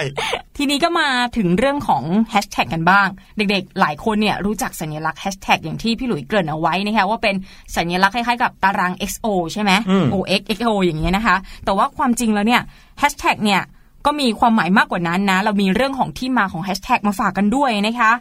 [0.57, 7.35] ทีนี้ก็มาถึงเรื่องของแฮชแท็กกันบ้าง เด็กๆ หลายคนเนี่ยรู้จักสัญลักษณ์แฮชแท็กอย่างที่พี่หลุยเกริ่นเอาไว้นะคะว่าเป็น
[7.77, 12.63] สัญลักษณ์คล้ายๆกับตาราง XO ใช่ไหมอืม OX XO อย่างเงี้ยนะคะ แต่ว่าความจริงแล้วเนี่ย
[12.99, 13.63] แฮชแท็กเนี่ย
[14.07, 18.13] ก็มีความหมายมากกว่านั้นนะ เรามีเรื่องของที่มาของแฮชแท็กมาฝากกันด้วยนะคะ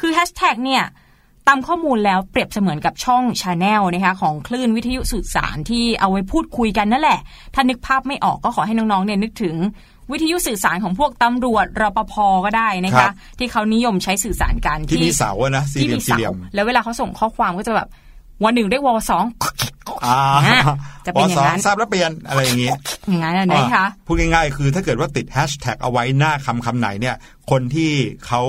[0.00, 0.84] คือแฮชแท็กเนี่ย
[1.48, 7.20] ตามข้อมูลแล้วเปรียบเสมือนกับช่อง channel นะคะของคลื่นวิทยุสื่อสารที่เอาไว้พูดคุยกันนั่นแหละ
[7.54, 9.56] ถ้านึกภาพไม่ออกก็ขอให้น้องๆเนี่ยนึกถึง
[10.12, 17.88] วิทยุสื่อสารของพวกตำรวจรปภก็ได้นะคะครับที่เขานิยมใช้สื่อสารกันที่มีเสาอะนะสี่เหลี่ยมที่สี่เหลี่ยมแล้วเวลาเขาส่งข้อความก็จะแบบ
[18.44, 19.24] วันหนึ่งได้วอสอง
[20.04, 20.62] อ่าอะ
[21.06, 22.70] จะเป็นอย่างนั้นวสทราบแล้วเปลี่ยนอะไรอย่างนี้
[23.08, 27.16] อย่างนั้นนะนะคะพูดง่ายๆ คือถ้าเกิดว่าติดแฮชแท็กเอาไว้หน้าคำคำไหนเนี่ย
[27.50, 27.90] คนที่
[28.26, 28.42] เขา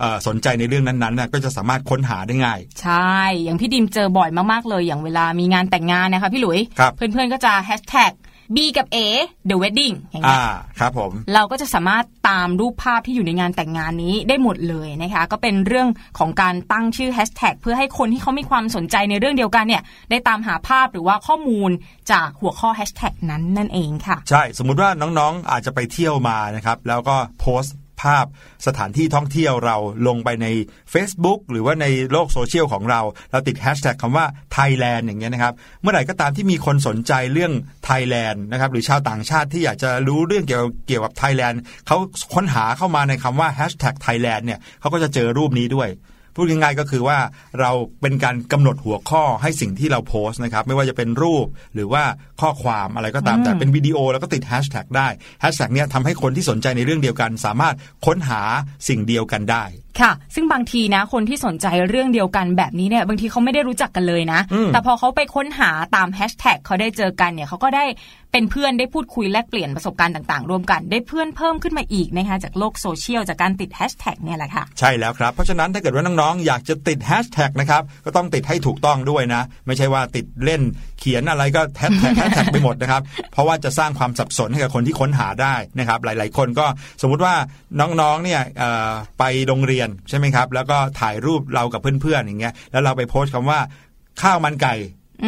[0.00, 8.12] เอ่อสนใจในเรื่องนั้นๆน่ะก็จะสามารถค้นหาได้ง่าย ใช่ อย่างพี่ดิมเจอบ่อยมากๆเลย อย่างเวลามีงานแต่งงานนะคะพี่หลุยครับเพื่อนๆก็จะแฮชแท็ก
[8.54, 8.96] B กับ A
[9.48, 21.70] the wedding อย่างเงี้อ่ายครับผม เราก็จะสามารถตามรูปภาพที่อยู่ในงานแต่งงานนี้ได้หมดเลยนะคะ ก็เป็นเรื่องของการตั้งชื่อแฮชแท็กเพื่อให้คนที่เขามีความสนใจในเรื่องเดียวกันเนี่ย ได้ตามหาภาพหรือว่าข้อมูล
[22.12, 28.24] จากหัวข้อแฮชแท็กนั้นนั่นเองค่ะ ใช่ สมมุติว่าน้องๆ อาจจะไปเที่ยวมานะครับ แล้วก็โพสต์ ภาพ
[28.66, 30.46] สถานที่ท่องเที่ยวเราลงไปใน
[30.92, 33.00] Facebook หรือว่าในโลกโซเชียลของเรา
[33.32, 37.52] เราติดแฮชแท็กคำว่า Thailand อย่างเงี้ยนะครับ เมื่อไหร่ก็ตามที่มีคนสนใจเรื่อง
[37.88, 41.96] Thailand นะครับหรือชาวต่างชาติที่อยากจะรู้เรื่องเกี่ยวกับเกี่ยวกับไทยแลนด์เขา
[42.34, 45.88] ค้นหาเข้ามาในคำว่าแฮชแท็กไทยแลนด์เนี่ยเขาก็จะเจอรูปนี้ด้วย
[46.34, 47.18] พูดง่ายๆก็คือว่า
[47.60, 47.70] เรา
[48.02, 52.02] เป็นการกำหนดหัวข้อให้สิ่งที่เราโพสต์นะครับ ไม่ว่าจะเป็นรูปหรือว่า
[52.40, 55.08] ข้อความอะไรก็ตามแต่เป็นวิดีโอแล้วก็ติดแฮชแท็กได้
[55.40, 57.74] แฮชแท็กเนี่ยทำให้คนที่สนใจในเรื่องเดียวกัน สามารถ
[58.06, 58.42] ค้นหา
[58.88, 59.64] สิ่งเดียวกันได้
[60.00, 67.84] ค่ะ ซึ่งบางทีนะ คนที่สนใจเรื่องเดียวกันแบบนี้เนี่ย บางทีเขาไม่ได้รู้จักกันเลยนะอืมแต่พอเขาไปค้นหาตามแฮชแท็กเขาได้เจอกันเนี่ยเขาก็ได้
[68.32, 80.62] เป็นเพื่อนได้พูดคุยแลกเปลี่ยนประสบการณ์ต่างๆ ร่วมกัน ได้เพื่อนเพิ่มขึ้นมาอีกนะคะจากโลกโซเชียลจากการติดแฮชแท็กเนี่ยแหละค่ะ ใช่แล้วครับ เพราะฉะนั้นถ้าเกิดว่าน้องๆ อยากจะติดแฮชแท็กนะครับก็ต้องติดให้ถูกต้องด้วยนะ ไม่ใช่ว่าติดเล่น
[81.00, 86.66] เขียนอะไรก็แฮชแท็กแฮชแท็กไปหมดนะครับ เพราะว่าจะสร้างความสับสนให้กับคนที่ค้นหาได้นะครับหลาย ๆ คนก็
[87.02, 87.34] สมมุติว่า
[87.80, 93.60] น้องๆเนี่ยเอ่อไปโรงเรียนใช่ไหมครับ แล้วก็ถ่ายรูปเรากับเพื่อนๆอย่างเงี้ยแล้วเราไปโพสต์คำว่า
[94.22, 94.74] ข้าวมันไก่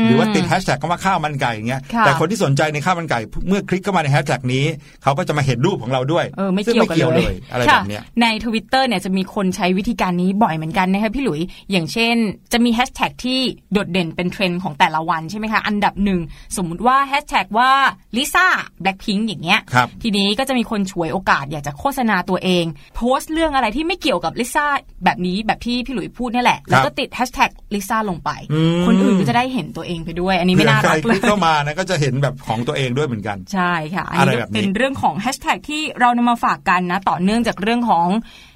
[0.05, 4.65] หรือว่าติดแฮชแท็กคำว่าข้าวมันไก่อย่างเงี้ยค่ะแต่คนที่สนใจในข้าวมันไก่ เมื่อคลิกเข้ามาในแฮชแท็กนี้
[5.03, 12.17] เขาก็จะมาเห็นรูปของเราด้วยเออไม่ซึ่งเกี่ยวกันเลเลยยอะไรค่ะแบบเนี้ยในทวิตเตอร์เนี่ยจะมีคนใช้วิธีการนี้บ่อยเหมือนกันนะคะพี่หลุย อย่างเช่น
[12.53, 13.41] จะมีแฮชแท็กที่
[13.73, 16.21] โดดเด่นเป็นเทรนด์ของแต่ละวันใช่ไหมคะ อันดับหนึ่ง
[16.57, 17.71] สมมุติว่าแฮชแท็กว่า
[18.17, 18.47] ลิซ่า
[18.83, 22.65] แบล็คพิงอย่างเงี้ยครับทีนี้ก็จะมีคนฉวยโอกาสอยากจะโฆษณาตัวเอง
[22.97, 24.67] โพสต์เรื่องอะไรที่ไม่เกี่ยวกับลิซ่า
[25.05, 38.09] แบบนี้แบบที่พี่หลุยพูดนี่แหละแล้วก็ติดแฮชแท็กลิซ่าลงไปอืมคนอื่นก็จะได้เห็นตัวเองไปด้วย อันนี้ไม่น่ารักใคเลรยเข้ามานะก็จะเห็นแบบของตัวเองด้วยเหมือนกัน ใช่ค่ะ อันอะไรนี้แบก็บนี้เป็นเรื่องของแฮชแท็กที่เรานำมาฝากกันนะ ต่อเนื่องจากเรื่องของ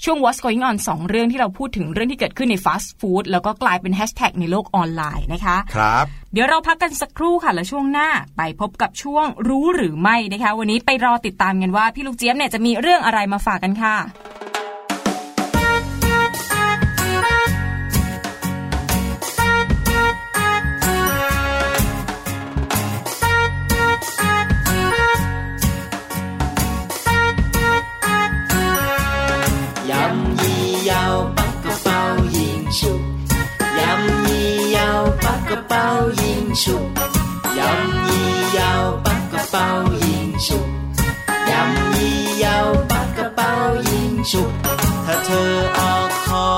[0.05, 13.97] ช่วง What's Going On สองเรื่องที่เราพูดถึงเรื่องที่เกิดขึ้นในฟาสต์ฟู้ดแล้วก็กลายเป็นแฮชแท็กในโลกออนไลน์นะคะ ครับ เดี๋ยวเราพักกันสักครู่ค่ะแล้วช่วงหน้าไปพบกับช่วงรู้หรือไม่นะคะ วันนี้ไปรอติดตามกันว่าพี่ลูกเจี๊ยบเนี่ยจะมีเรื่องอะไรมาฝากกันค่ะ
[35.86, 35.86] 包
[36.18, 36.20] 现
[36.62, 36.66] 熟，
[37.58, 37.60] 任
[38.08, 38.10] 意
[38.58, 38.60] 又
[39.04, 39.56] 不个包
[40.00, 40.04] 现
[40.46, 40.50] 熟，
[41.50, 41.52] 任
[41.98, 42.02] 意
[42.44, 42.46] 又
[42.90, 43.42] 不个包
[43.86, 43.90] 现
[44.24, 44.34] 熟。
[45.06, 46.52] ถ้าเธอออกคอ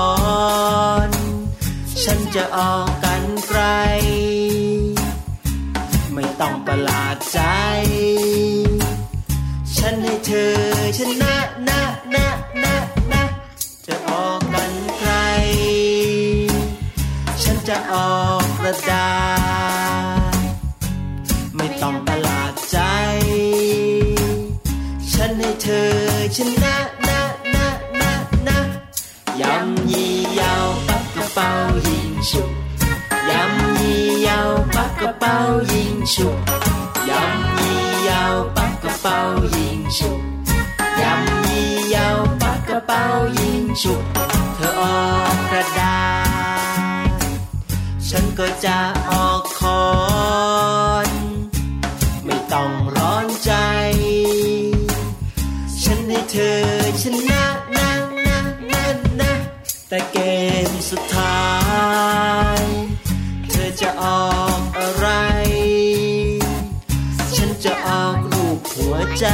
[1.08, 1.10] น
[2.02, 3.60] ฉันจะออกกันไกล
[6.14, 7.40] ไม่ต้องประหลาดใจ
[9.76, 10.54] ฉันให้เธอ
[10.98, 11.36] ชนะ
[11.68, 11.97] นะนะนะ
[18.69, 19.09] ระดา
[21.55, 22.77] ไม่ต้องประหลาดใจ
[25.11, 25.91] ฉันให้เธอ
[26.35, 26.75] ชนะ
[27.07, 27.21] นะ
[27.55, 27.67] นะ
[28.01, 28.11] นะ
[28.47, 28.59] นะ
[29.41, 31.49] ยำยี่ยาวปักกระเป๋า
[31.87, 32.51] ยิงฉุก
[33.29, 35.35] ยำยี่ยาวปักกระเป๋า
[35.71, 36.37] ยิงฉฉุก
[37.09, 37.79] ยำยี่
[38.09, 39.17] ยาวปักกระเป๋า
[39.55, 40.19] ยิงฉุก
[41.01, 43.03] ยำยี่ยาวปักกระเป๋า
[43.39, 44.03] ยิงฉุก
[44.55, 44.97] เธอออ
[45.33, 45.95] กกระดา
[46.27, 46.28] ษ
[48.09, 48.77] ฉันก็จะ
[49.09, 49.83] ออกคอ
[51.07, 51.09] น
[52.25, 53.53] ไม่ต้องร้อนใจ
[55.83, 56.59] ฉันให้เธอ
[57.01, 57.43] ชนะ
[57.77, 57.91] นะ
[58.27, 58.39] นะ
[58.71, 58.85] นะ
[59.19, 59.31] นะ
[59.87, 60.17] แต่เก
[60.67, 61.43] มสุดท้า
[62.59, 62.61] ย
[63.49, 65.07] เธอจะออกอะไร
[67.35, 69.27] ฉันจะออกรูปหัวใจ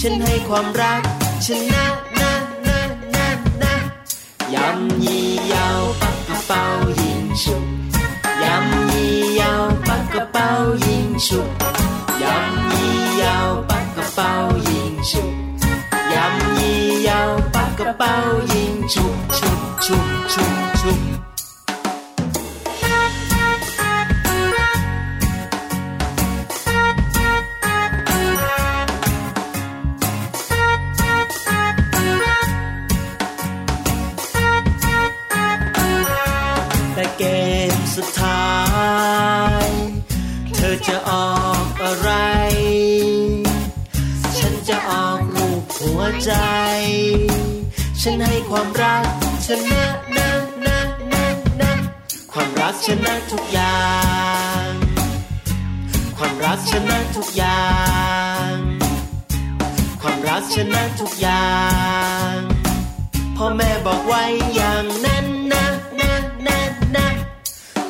[0.00, 1.02] ฉันให้ความรัก
[1.46, 1.84] ชนะ
[2.20, 2.32] นะ
[2.66, 2.80] นะ
[3.14, 3.28] นะ
[3.62, 3.74] นะ
[4.54, 6.64] ยำยี่ยาวปักกระเป๋า
[7.34, 7.66] ยิงฉุก
[8.42, 11.48] ยำยี่ยาวปักกระเป๋ายิงฉุก
[12.22, 12.90] ยำยี่
[13.22, 13.84] ยาวปั
[46.24, 46.32] ใจ
[48.00, 49.04] ฉันให้ความรัก
[49.46, 49.82] ชนะ
[50.16, 50.28] นะ
[50.66, 50.78] นะ
[51.12, 51.24] นะ
[51.60, 51.72] นะ
[52.32, 53.82] ความรักชนะทุกอย่า
[54.66, 54.70] ง
[56.16, 57.64] ความรักชนะทุกอย่า
[58.50, 58.52] ง
[60.02, 61.48] ความรักชนะทุกอย่า
[62.32, 62.34] ง
[63.36, 65.64] พ่อแม่บอกไว้อย่างนั้นนะ
[66.00, 66.12] นะ
[66.46, 66.58] นะ
[66.96, 67.06] นะ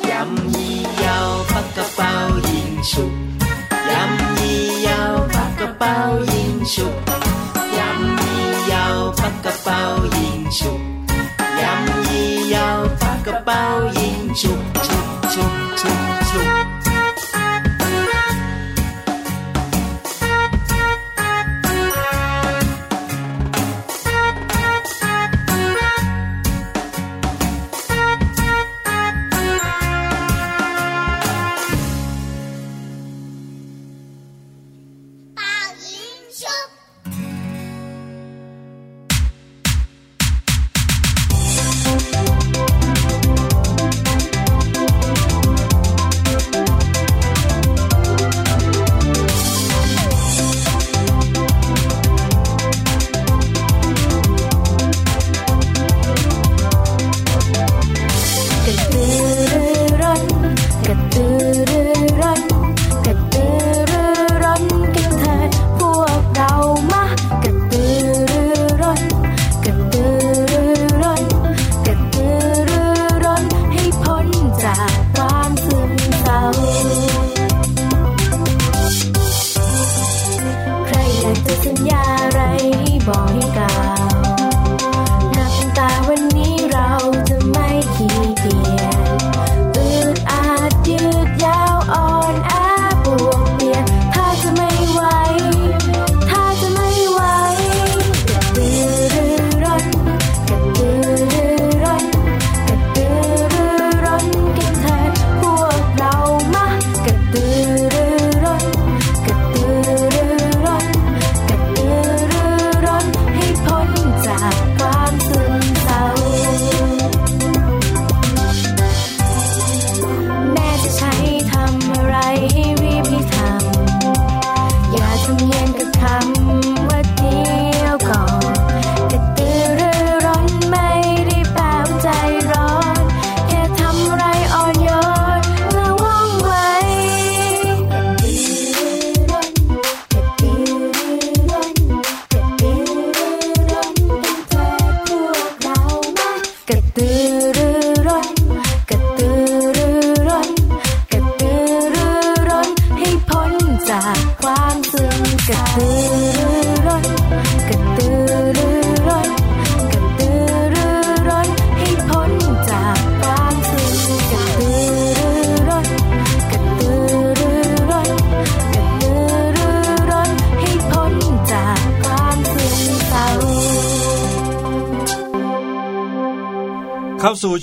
[0.09, 2.13] ยำยี่ยาวปักกระเป๋า
[2.49, 3.13] ยิงฉุก
[3.91, 5.95] ยำยี่ยาวปักกระเป๋า
[6.33, 7.04] ยิงฉุก
[10.55, 10.81] ยิงฉุก
[11.61, 13.27] ยำยี่ยาวปักก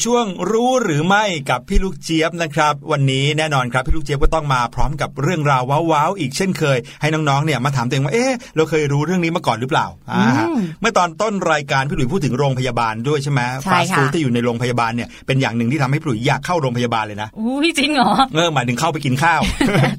[0.03, 0.62] ช่วงรู้
[0.93, 10.25] รือไม่กับพี่ลูกเจี๊ยบนะครับ วันนี้แน่นอนครับพี่ลูกเจี๊ยบก็ต้องมาพร้อมกับเรื่องราวว้าวๆอีกเช่นเคย ให้น้องๆเนี่ยมาถามตัวเองว่าเอ๊ะเราเคยรู้เรื่องนี้มาก่อนหรือเปล่าอ่า
[10.81, 19.41] เมื่อตอนต้นรายการพี่หลุยพูดถึงโรงพยาบาลด้วยใช่ไหมใช่ฟาสต์ค่ะฟู้ดที่อยู่ในโรงพยาบาลเนี่ยเป็นอย่างหนึ่งที่ทำให้พี่หลุยอยากเข้าโรงพยาบาลเลยนะอุ้ยจริงเหรอเออหมายถึงเข้าไปกินข้าว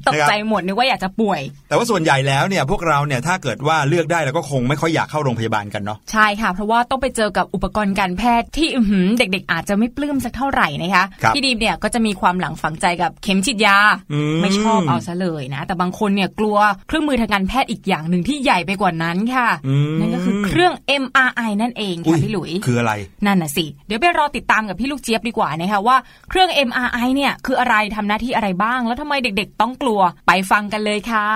[0.06, 13.76] ตกนะครับใจหมดนึกว่าอยากจะป่วย แต่ว่าส่วนใหญ่แล้วเนี่ยพวกเราเนี่ยถ้าเกิดว่าเลือกได้เราก็คงไม่ค่อยอยากเข้าโรงพยาบาลกันเนาะใช่ค่ะ เพราะว่าต้องไปเจอกับอุปกรณ์การแพทย์ที่อื้อหือเด็กๆ อาจจะไม่ปลื้มสักเท่าไหร่นะคะครับพี่ดีมเนี่ยก็จะมีความหลังฝังใจกับเข็มฉีดยา
[14.12, 16.56] อืมไม่ชอบเอาซะเลยนะ แต่บางคนเนี่ยกลัว
[16.88, 20.72] เครื่องมือทางการแพทย์อีกอย่างหนึ่งที่ใหญ่ไปกว่านั้นค่ะอืมนั่นก็คือเครื่อง
[21.02, 22.92] MRI นั่นเองอุ๊ค่ะยพี่หลุย คืออะไร
[23.26, 25.96] นั่นน่ะสิ เดี๋ยวไปรอติดตามกับพี่ลูกเจี๊ยบดีกว่านะคะว่า
[26.30, 31.28] เครื่อง MRI เนี่ยคืออะไรทำหน้าที่อะไรบ้าง แล้วทำไมเด็กๆ ต้องกลัวไปฟังกันเลยค่ะ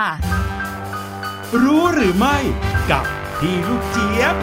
[1.63, 2.37] รู้หรือไม่
[2.91, 3.03] กับ
[3.39, 4.35] พี่ลูกเจี๊ยบ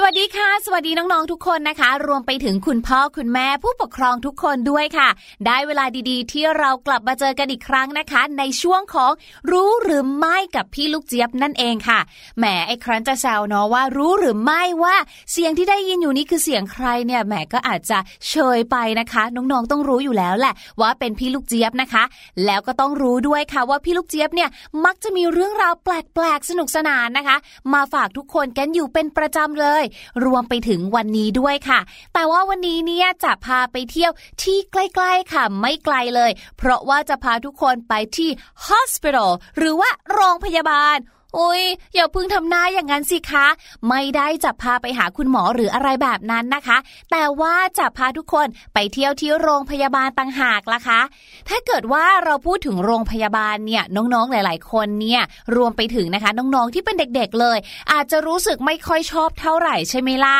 [0.00, 5.08] สวัสดีค่ะ สวัสดีน้องๆทุกคนนะคะ รวมไปถึงคุณพ่อคุณแม่ผู้ปกครองทุกคนด้วยค่ะ
[5.46, 9.12] ได้เวลาดีๆ ที่เรากลับมาเจอกันอีกครั้งนะคะ ในช่วงของ
[9.50, 12.00] รู้หรือไม่กับพี่ลูกเจี๊ยบนั่นเองค่ะ
[12.38, 14.96] แหมไอ้ครั้นจะแซวเนาะว่ารู้หรือไม่ว่า
[15.32, 22.04] เสียงที่ได้ยินอยู่นี้คือเสียงใครเนี่ยแหมก็อาจจะเชยไปนะคะ น้องๆต้องรู้อยู่แล้วแหละ ว่าเป็นพี่ลูกเจี๊ยบนะคะ
[22.46, 24.48] แล้วก็ต้องรู้ด้วยค่ะว่าพี่ลูกเจี๊ยบเนี่ย
[24.84, 27.36] มักจะมีเรื่องราวแปลกๆสนุกสนานนะคะ
[27.74, 29.84] มาฝากทุกคนกันอยู่เป็นประจำเลย
[30.24, 31.80] รวมไปถึงวันนี้ด้วยค่ะ
[32.14, 34.12] แต่ว่าวันนี้เนี่ยจะพาไปเที่ยว
[34.42, 38.30] ที่ใกล้ๆค่ะไม่ไกลเลย เพราะว่าจะพาทุกคนไปที่
[38.68, 40.98] hospital หรือว่าโรงพยาบาล
[41.36, 41.62] อุ้ย
[41.94, 43.46] อย่าพึ่งทำหน้าอย่างนั้นสิคะ
[43.88, 46.78] ไม่ได้จะพาไปหาคุณหมอหรืออะไรแบบนั้นนะคะ
[47.10, 51.00] แต่ว่าจะพาทุกคนไปเที่ยวที่โรงพยาบาลต่างหากล่ะคะ
[51.48, 55.22] ถ้าเกิดว่าเราพูดถึงโรงพยาบาลเนี่ยน้องๆหลาย ๆ คนเนี่ย
[55.56, 57.58] รวมไปถึงนะคะน้องๆที่เป็นเด็กๆเลย
[57.92, 60.38] อาจจะรู้สึกไม่ค่อยชอบเท่าไหร่ใช่ไหมล่ะ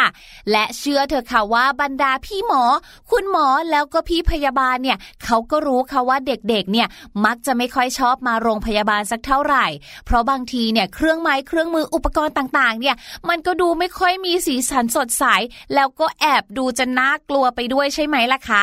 [0.51, 2.63] และเชื่อเถอะค่ะว่าบรรดาพี่หมอ
[3.11, 6.89] คุณหมอแล้วก็พี่พยาบาลเนี่ยเขาก็รู้ค่ะว่าเด็กๆเนี่ย
[7.25, 9.67] มักจะไม่ค่อยชอบมาโรงพยาบาลสักเท่าไหร่
[10.07, 12.97] เพราะบางทีเนี่ยเครื่องไม้เครื่องมืออุปกรณ์ต่างๆ เนี่ย
[13.29, 15.25] มันก็ดูไม่ค่อยมีสีสันสดใส
[15.75, 18.63] แล้วก็แอบดูจะน่ากลัวไปด้วยใช่ไหมล่ะคะ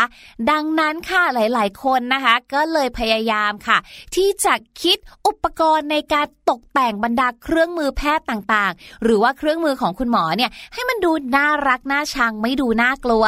[0.52, 3.78] ดังนั้นค่ะหลายๆ คนนะคะ ก็เลยพยายามค่ะ
[4.16, 4.98] ที่จะคิด
[5.28, 13.26] อุปกรณ์ในการตกแต่งบรรดาเครื่องมือแพทย์ต่างๆ หรือว่าเครื่องมือของคุณหมอเนี่ยให้มันดูน่ารักน่าชังไม่ดูน่ากลัว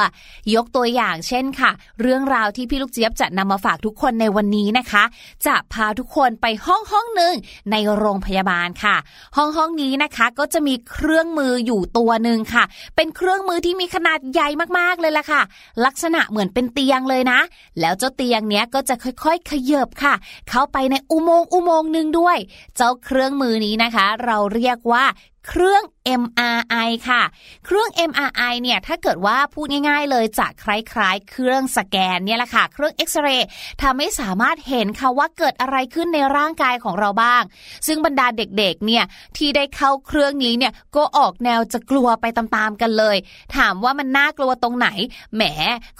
[0.56, 1.72] ยกตัวอย่างเช่นค่ะ
[2.02, 5.04] เรื่องราวที่พี่ลูกเจี๊ยบจะนำมาฝากทุกคนในวันนี้นะคะ
[5.46, 7.34] จะพาทุกคนไปห้องห้องหนึ่ง
[7.72, 8.96] ในโรงพยาบาลค่ะ
[9.36, 12.64] ห้องห้องนี้นะคะก็จะมีเครื่องมืออยู่ตัวหนึ่งค่ะ
[12.96, 14.48] เป็นเครื่องมือที่มีขนาดใหญ่
[14.80, 15.42] มากๆเลยล่ะค่ะ
[15.86, 17.40] ลักษณะเหมือนเป็นเตียงเลยนะ
[17.80, 20.14] แล้วเจ้าเตียงเนี้ยก็จะค่อยๆ ขยับค่ะ
[20.50, 22.38] เข้าไปในอุโมงค์อุโมงค์หนึ่งด้วย
[22.76, 25.06] เจ้าเครื่องมือนี้นะคะ เราเรียกว่า
[25.50, 25.84] เครื่อง
[26.22, 27.24] MRI ค่ะ
[27.66, 33.48] เครื่อง MRI เนี่ยถ้าเกิดว่าพูดง่าย ๆ เลยจะคล้ายๆ เครื่องสแกนเนี่ยแหละค่ะ เครื่องเอ็กซเรย์
[33.82, 37.44] ทำให้สามารถเห็นค่ะว่าเกิดอะไรขึ้นในร่างกายของเราบ้าง
[37.88, 39.04] ซึ่งบรรดาเด็กๆ เนี่ย
[39.38, 43.18] ที่ได้เข้าเครื่องนี้เนี่ยก็ออกแนวจะกลัวไปตามๆกันเลย
[43.56, 44.88] ถามว่ามันน่ากลัวตรงไหน
[45.36, 45.44] แหม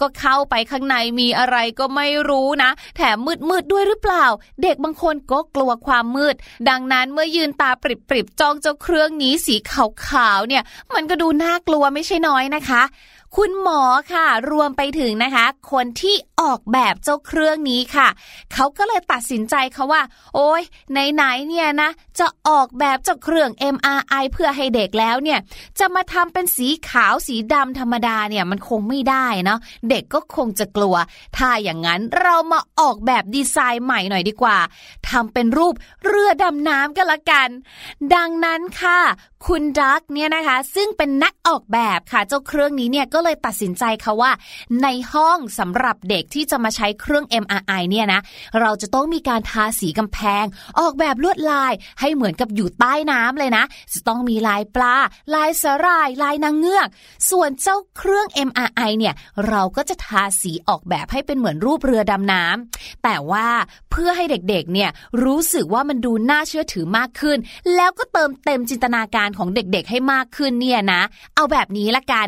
[0.00, 3.16] ก็เข้าไปข้างในมีอะไรก็ไม่รู้นะ แถม
[3.48, 4.26] มืดๆด้วยหรือเปล่า
[4.62, 6.34] เด็กบางคนก็กลัวความมืด
[6.68, 7.84] ดังนั้นเมื่อยืนตาป
[8.14, 10.62] ริบๆจ้องเจ้าเครื่องนี้สีขาวๆเนี่ย
[10.94, 12.82] มันก็ดูน่ากลัวไม่ใช่น้อยนะคะ
[13.36, 18.08] คุณหมอค่ะ รวมไปถึงนะคะ คนที่ออกแบบเจ้าเครื่องนี้ค่ะ
[18.52, 20.02] เขาก็เลยตัดสินใจค่ะว่า
[20.34, 25.38] โอ้ยไหนๆเนี่ยนะ จะออกแบบเจ้าเครื่อง MRI เพื่อให้เด็กแล้วเนี่ย
[25.78, 29.58] จะมาทำเป็นสีขาวสีดำธรรมดาเนี่ยมันคงไม่ได้เนาะ
[29.90, 30.96] เด็กก็คงจะกลัว
[31.36, 34.58] ถ้าอย่างนั้นเรามาออกแบบดีไซน์ใหม่หน่อยดีกว่า
[35.08, 35.74] ทำเป็นรูป
[36.06, 37.48] เรือดำน้ำกันละกัน
[38.14, 39.00] ดังนั้นค่ะ
[39.46, 44.30] คุณดักเนี่ยนะคะ ซึ่งเป็นนักออกแบบค่ะ เจ้าเครื่องนี้เนี่ยก็เลยตัดสินใจค่ะว่า
[44.82, 48.20] ในห้องสำหรับเด็กที่จะมาใช้เครื่อง MRI เนี่ยนะ
[48.60, 50.44] เราจะต้องมีการทาสีกำแพง
[50.80, 54.94] ออกแบบลวดลายให้เหมือนกับอยู่ใต้น้ำเลยนะ จะต้องมีลายปลา
[55.34, 56.88] ลายสาหร่าย ลายนางเงือก
[57.30, 59.14] ส่วนเจ้าเครื่อง MRI เนี่ย
[59.48, 63.48] เราก็จะทาสีออกแบบให้เป็นเหมือนรูปเรือดำน้ำแต่ว่า
[63.90, 64.90] เพื่อให้เด็กๆเนี่ย
[65.24, 67.38] รู้สึกว่ามันดูน่าเชื่อถือมากขึ้น
[67.76, 71.02] แล้วก็เติมเต็มจินตนาการของเด็กๆให้มากขึ้นเนี่ยนะ
[71.34, 72.26] เอาแบบนี้ละกัน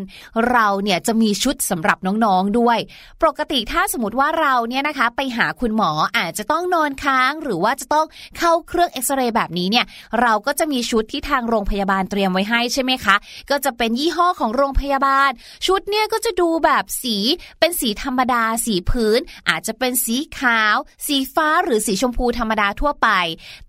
[0.51, 2.79] เราเนี่ยจะมีชุดสำหรับน้องๆด้วย
[3.23, 8.07] ปกติถ้าสมมติว่าเราเนี่ยนะคะ ไปหาคุณหมออาจจะต้องนอนค้างหรือว่าจะต้อง
[8.39, 9.87] เข้าเครื่องเอ็กซเรย์แบบนี้เนี่ย
[10.21, 13.17] เราก็จะมีชุดที่ทางโรงพยาบาลเตรียมไว้ให้ใช่ไหมคะ
[13.51, 15.31] ก็จะเป็นยี่ห้อของโรงพยาบาล
[15.67, 17.17] ชุดเนี่ยก็จะดูแบบสี
[17.61, 20.77] เป็นสีธรรมดาสีพื้น อาจจะเป็นสีขาว
[21.07, 23.09] สีฟ้าหรือสีชมพูธรรมดาทั่วไป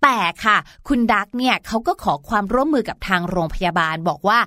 [0.02, 0.56] แต่ค่ะ
[0.88, 4.38] คุณดักเนี่ยเขาก็ขอความร่วมมือกับทางางโรงพยาบาลบอกว่า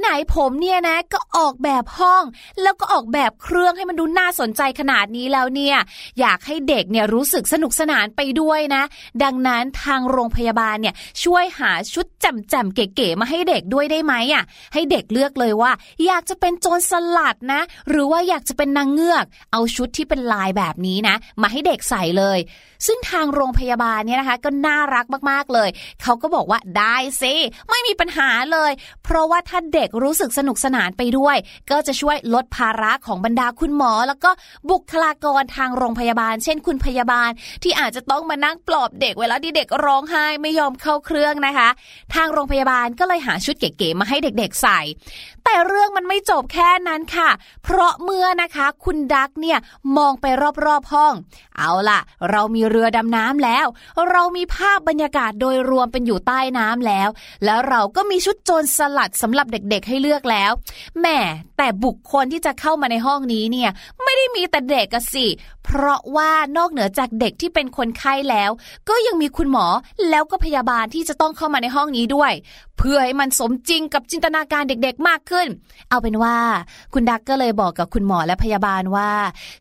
[0.00, 2.24] ไหนๆผมเนี่ยนะก็ออกแบบห้อง
[2.62, 5.76] แล้วก็ออกแบบเครื่องให้มันดูน่าสนใจขนาดนี้แล้วเนี่ย
[6.20, 8.82] อยากให้เด็กเนี่ยรู้สึกสนุกสนานไปด้วยนะ
[9.22, 10.94] ดังนั้นทางโรงพยาบาลเนี่ย
[11.24, 14.44] ช่วยหาชุดแจ่มๆเก๋ๆมาให้เด็กด้วยได้ไหมอะ
[14.74, 15.72] ให้เด็กเลือกเลยว่า
[16.06, 22.38] อยากจะเป็นโจรสลัดนะ หรือว่าอยากจะเป็นนางเงือก เอาชุดที่เป็นลายแบบนี้นะ มาให้เด็กใส่เลย
[22.86, 25.68] ซึ่งทางโรงพยาบาลเนี่ยนะคะ ก็น่ารักมากๆเลย
[26.02, 27.34] เขาก็บอกว่าได้สิ
[27.70, 28.72] ไม่มีปัญหาเลย
[29.04, 31.36] เพราะว่าถ้าเด็กรู้สึกสนุกสนานไปด้วย
[31.70, 34.30] ก็จะช่วยลดภาระของบรรดาคุณหมอ แล้วก็
[34.70, 37.30] บุคลากรทางโรงพยาบาล เช่นคุณพยาบาล
[37.62, 41.68] ที่อาจจะต้องมานั่งปลอบเด็กเวลาที่เด็กร้องไห้ไม่ยอมเข้าเครื่องนะคะ
[42.14, 44.80] ทางโรงพยาบาลก็เลยหาชุดเก๋ๆมาให้เด็กๆใส่
[45.44, 47.30] แต่เรื่องมันไม่จบแค่นั้นค่ะ
[47.64, 49.58] เพราะเมื่อนะคะคุณดักเนี่ย
[49.96, 50.26] มองไป
[50.66, 51.14] รอบๆห้อง
[51.58, 53.66] เอาล่ะ เรามีเรือดำน้ำแล้ว
[54.10, 57.08] เรามีภาพบรรยากาศโดยรวมเป็นอยู่ใต้น้ำแล้ว
[57.44, 60.52] แล้วเราก็มีชุดโจรสลัดสำหรับเด็กๆให้เลือกแล้ว
[61.00, 61.06] แหม
[61.56, 63.70] แต่บุคคลที่จะเข้ามาในห้องนี้เนี่ย
[64.02, 65.26] ไม่ได้มีแต่เด็กอะสิ
[65.64, 68.50] เพราะว่านอกเหนือจากเด็กที่เป็นคนไข้แล้ว
[68.88, 69.66] ก็ยังมีคุณหมอ
[70.10, 72.32] แล้วก็พยาบาลที่จะต้องเข้ามาในห้องนี้ด้วย
[72.78, 75.46] เพื่อให้มันสมจริงกับจินตนาการเด็กๆมากขึ้น
[75.88, 76.36] เอาเป็นว่า
[76.92, 79.10] คุณดักก็เลยบอกกับคุณหมอและพยาบาลว่า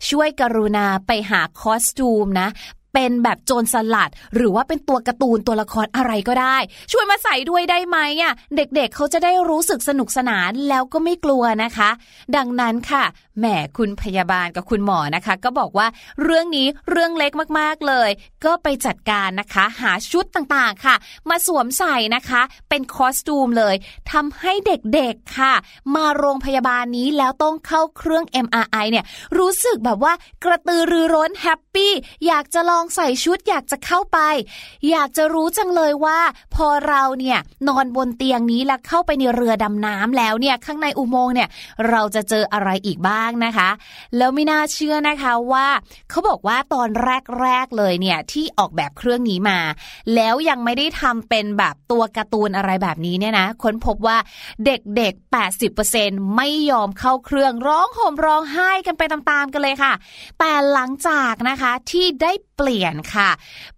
[0.09, 2.49] ช่วยกรุณาไปหาคอสตูมนะ
[2.93, 6.57] เป็นแบบโจรสลัด หรือว่าเป็นตัวการ์ตูนตัวละครอะไรก็ได้
[6.91, 11.89] ช่วยมาใส่ด้วยได้ไหมอะเด็กๆเเขาจะได้รู้สึกสนุกสนานแล้วก็ไม่กลัวนะคะ
[12.35, 13.03] ดังนั้นค่ะ
[13.39, 13.45] แหม
[13.77, 15.87] คุณพยาบาลกับคุณหมอนะคะ ก็บอกว่า
[16.23, 18.09] เรื่องนี้เรื่องเล็กมากๆเลย
[18.45, 20.95] ก็ไปจัดการนะคะ หาชุดต่างๆค่ะ
[21.29, 23.75] มาสวมใส่นะคะ เป็นคอสตูมเลย
[24.11, 25.53] ทำให้เด็กๆค่ะ
[25.95, 29.05] มาโรงพยาบาลนี้แล้วต้องเข้าเครื่อง MRI เนี่ย
[29.37, 30.13] รู้สึกแบบว่า
[30.43, 31.93] กระตือรือร้นแฮปปี้
[32.27, 34.19] อยากจะลองใส่ชุดอยากจะเข้าไป
[34.89, 36.19] อยากจะรู้จังเลยว่า
[36.55, 41.49] พอเราเนี่ยนอนบนเตียงนี้แล้วเข้าไปในเรือดำน้ำแล้วเนี่ยข้างในอุโมงค์เนี่ย
[41.89, 43.69] เราจะเจออะไรอีกบ้างนะคะ
[44.17, 45.67] แล้วไม่น่าเชื่อนะคะว่า
[46.09, 46.89] เขาบอกว่าตอน
[47.39, 49.59] แรกๆเลยเนี่ยที่ออกแบบเครื่องนี้มา
[50.15, 54.17] แล้วยังไม่ได้ทำเป็นแบบตัวการ์ตูนอะไรแบบนี้เนี่ยนะค้นพบว่า
[54.65, 55.35] เด็กๆ
[55.79, 59.93] 80%ไม่ยอมเข้าเครื่องร้องห่มร้องไห้กันไปตามๆกันเลยค่ะ
[60.39, 62.31] แต่หลังจากนะคะที่ได้
[62.61, 63.29] ปลี่ยนค่ะ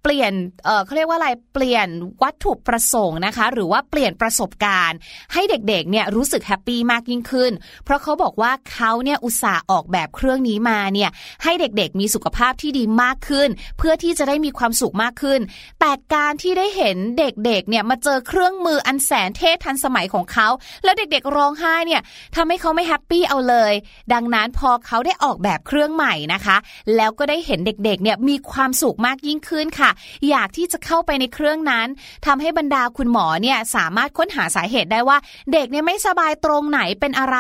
[0.04, 0.32] เปลี่ยน
[0.66, 1.88] เออเขาเรียกว่าอะไรเปลี่ยน
[2.24, 4.98] วัตถุประสงค์นะคะ หรือว่าเปลี่ยนประสบการณ์
[5.34, 7.52] ให้เด็กๆเนี่ยรู้สึก happy มากยิ่งขึ้น
[7.84, 11.10] เพราะเขาบอกว่าเขาเนี่ยอุตส่าห์ออกแบบเครื่องนี้มาเนี่ย
[11.44, 15.40] ให้เด็กๆมีสุขภาพที่ดีมากขึ้น เพื่อที่จะได้มีความสุขมากขึ้น
[15.80, 20.48] แต่การที่ได้เห็นเด็กๆเนี่ยมาเจอเครื่องมืออันแสนเท่ทันสมัยของเขา
[20.84, 22.02] แล้วเด็กๆร้องไห้เนี่ย
[22.36, 23.74] ทำให้เขาไม่ happy เอาเลย
[24.14, 26.58] ดังนั้นพอเขาได้ออกแบบเครื่องใหม่นะคะ
[26.96, 29.90] แล้วก็ได้เห็นเด็กๆเนี่ยมีความสุขมากยิ่งขึ้นค่ะ
[30.30, 31.88] อยากที่จะเข้าไปในเครื่องนั้น
[32.26, 35.18] ทำให้บรรดาคุณหมอเนี่ยสามารถค้นหาสาเหตุได้ว่า
[35.54, 37.38] เด็กเนี่ยไม่สบายตรงไหนเป็นอะไร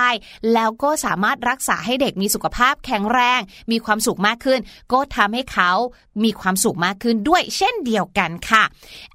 [0.53, 3.39] แล้วก็สามารถรักษาให้เด็กมีสุขภาพแข็งแรง
[3.71, 4.59] มีความสุขมากขึ้น
[4.93, 5.71] ก็ทำให้เขา
[6.23, 8.63] มีความสุขมากขึ้นด้วยเช่นเดียวกันค่ะ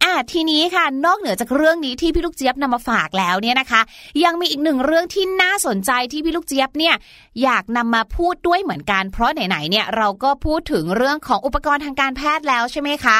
[0.02, 3.80] อะทีนี้ค่ะ นอกเหนือจากเรื่องนี้ที่พี่ลูกเจี๊ยบนำมาฝากแล้วเนี่ยนะคะ
[4.24, 6.94] ยังมีอีกหนึ่งเรื่องที่น่าสนใจที่พี่ลูกเจี๊ยบเนี่ย
[7.42, 13.16] อยากนำมาพูดด้วยเหมือนกัน เพราะไหนๆเนี่ยเราก็พูดถึงเรื่องของอุปกรณ์ทางการแพทย์แล้วใช่ไหมคะ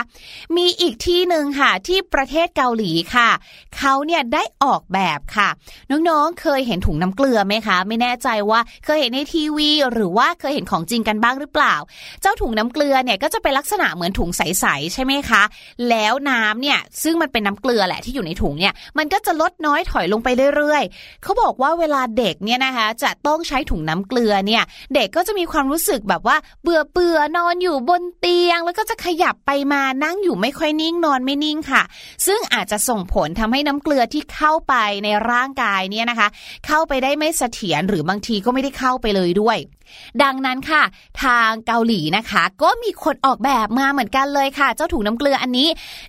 [0.57, 3.31] มีอีกที่หนึ่งค่ะที่ประเทศเกาหลีค่ะ
[3.77, 5.49] เขาเนี่ยได้ออกแบบค่ะ
[5.91, 11.75] น้องๆ เคยเห็นถุงน้ำเกลือไหมคะ ไม่แน่ใจว่าเคยเห็นในทีวี หรือว่าเคยเห็นของจริงกันบ้างหรือเปล่า
[12.23, 15.43] เจ้าถุงน้ำเกลือเนี่ยก็จะเป็นลักษณะเหมือนถุงใสๆใช่ไหมคะ
[15.89, 24.63] แล้วน้ำเนี่ยซึ่งมันเป็นน้ำเกลือแหละที่อยู่ในถุงเนี่ยมันก็จะลดน้อยถอยลงไปเรื่อยๆ เขาบอกว่าเวลาเด็กเนี่ยนะคะจะต้องใช้ถุงน้ำเกลือเนี่ย
[24.95, 31.83] เด็กก็จะมีความรู้สึกแบบว่าเบื่อเบื่อนอนอยู่บนเตียงแล้วก็จะขยับไปมานั่งอยู่ไม่ค่อยนิ่งนอนไม่นิ่งค่ะ
[32.27, 36.29] ซึ่งอาจจะส่งผลทำให้น้ำเกลือที่เข้าไปในร่างกายเนี่ยนะคะ
[36.67, 39.59] เข้าไปได้ไม่เสถียรหรือบางทีก็ไม่ได้เข้าไปเลยด้วย
[40.23, 40.83] ดังนั้นค่ะ
[41.23, 45.69] ทางเกาหลีนะคะ ก็มีคนออกแบบมาเหมือนกันเลยค่ะ เจ้าถุงน้ำเกลืออันนี้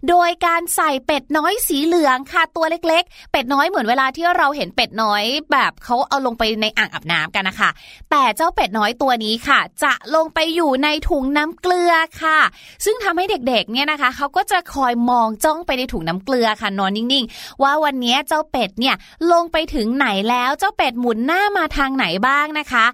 [0.09, 7.69] โดยการใส่เป็ดน้อยสีเหลืองค่ะตัวเล็ก ๆ เป็ดน้อยเหมือนเวลาที่เราเห็นเป็ดน้อยแบบเขาเอาลงไปในอ่างอาบน้ำกันนะคะ
[8.11, 12.39] แต่เจ้าเป็ดน้อยตัวนี้ค่ะ จะลงไปอยู่ในถุงน้ำเกลือค่ะ
[12.85, 18.95] ซึ่งทำให้เด็กๆเนี่ยนะคะเขาก็จะคอยมองจ้องไปในถุงน้ำเกลือค่ะนอนนิ่งๆ ว่าวันนี้เจ้าเป็ดเนี่ย
[19.31, 22.85] ลงไปถึงไหนแล้วเจ้าเป็ดหมุนหน้ามาทางไหนบ้างนะคะ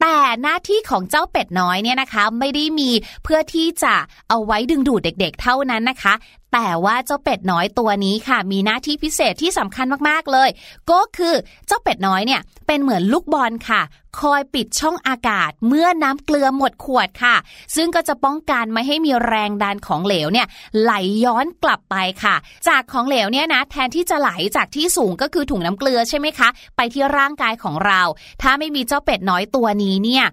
[0.00, 2.90] แต่หน้าที่ของเจ้าเป็ดน้อยเนี่ยนะคะ ไม่ได้มี
[3.24, 3.94] เพื่อที่จะ
[4.28, 6.14] เอาไว้ดึงดูดเด็ก ๆ เท่านั้นนะคะ
[6.52, 10.48] แต่ว่าเจ้าเป็ดน้อยตัวนี้ค่ะ มีหน้าที่พิเศษที่สำคัญมากๆเลย
[10.90, 11.34] ก็คือ
[11.66, 13.82] เจ้าเป็ดน้อยเนี่ยเป็นเหมือนลูกบอลค่ะ
[14.20, 17.36] คอยปิดช่องอากาศเมื่อน้ำเกลือหมดขวดค่ะ
[17.76, 20.46] ซึ่งก็จะป้องกันไม่ให้มีแรงดันของเหลวเนี่ย
[20.80, 20.92] ไหล
[21.24, 22.36] ย้อนกลับไปค่ะ
[22.68, 28.02] จากของเหลวเนี่ยนะแทนที่จะไหลจากที่สูงก็คือถุงน้ำเกลือใช่ไหมคะ ไปที่ร่างกายของเรา
[28.42, 30.24] ถ้าไม่มีเจ้าเป็ดน้อยตัวนี้เนี่ย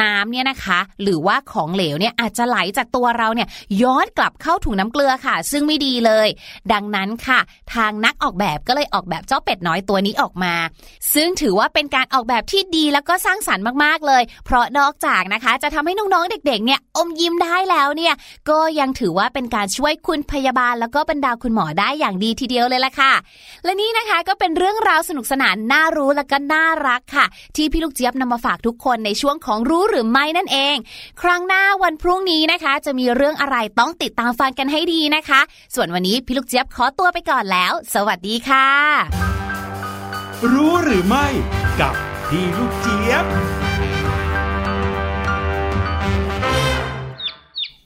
[0.00, 3.48] น้ำเนี่ยนะคะ หรือว่าของเหลวเนี่ยอาจจะไหลจากตัวเราเนี่ย
[3.82, 6.28] ย้อนกลับเข้าถุงน้ำเกลือค่ะ ซึ่งไม่ดีเลย
[6.72, 7.40] ดังนั้นค่ะ
[7.74, 10.54] ทางนักออกแบบก็เลยออกแบบเจ้าเป็ดน้อยตัวนี้ออกมา
[11.14, 18.14] ซึ่งถือว่าเป็นการออกแบบที่ดีแล้วก็สร้างสรรค์มากๆเลย เพราะนอกจากนะคะ จะทำให้น้องๆเด็กๆเนี่ยอมยิ้มได้แล้วเนี่ย
[18.50, 23.12] ก็ยังถือว่าเป็นการช่วยคุณพยาบาล แล้วก็บรรดาคุณหมอได้อย่างดีทีเดียวเลยล่ะค่ะ
[23.64, 27.26] และนี่นะคะก็เป็นเรื่องราวสนุกสนานน่ารู้และก็น่ารักค่ะ
[27.56, 30.76] ที่พี่ลูกเจี๊ยบนำมาฝากทุกคนในช่วงของรูู้หรือไม่นั่นเอง
[31.22, 35.40] ครั้งหน้าวันพรุ่งนี้นะคะ จะมีเรื่องอะไรต้องติดตามฟังกันให้ดีนะคะ
[35.74, 38.68] ส่วนวันนี้พี่ลูกเจี๊ยบขอตัวไปก่อนแล้ว สวัสดีค่ะ
[40.52, 41.26] รู้หรือไม่
[41.80, 41.94] กับ
[42.28, 43.24] พี่ลูกเจี๊ยบ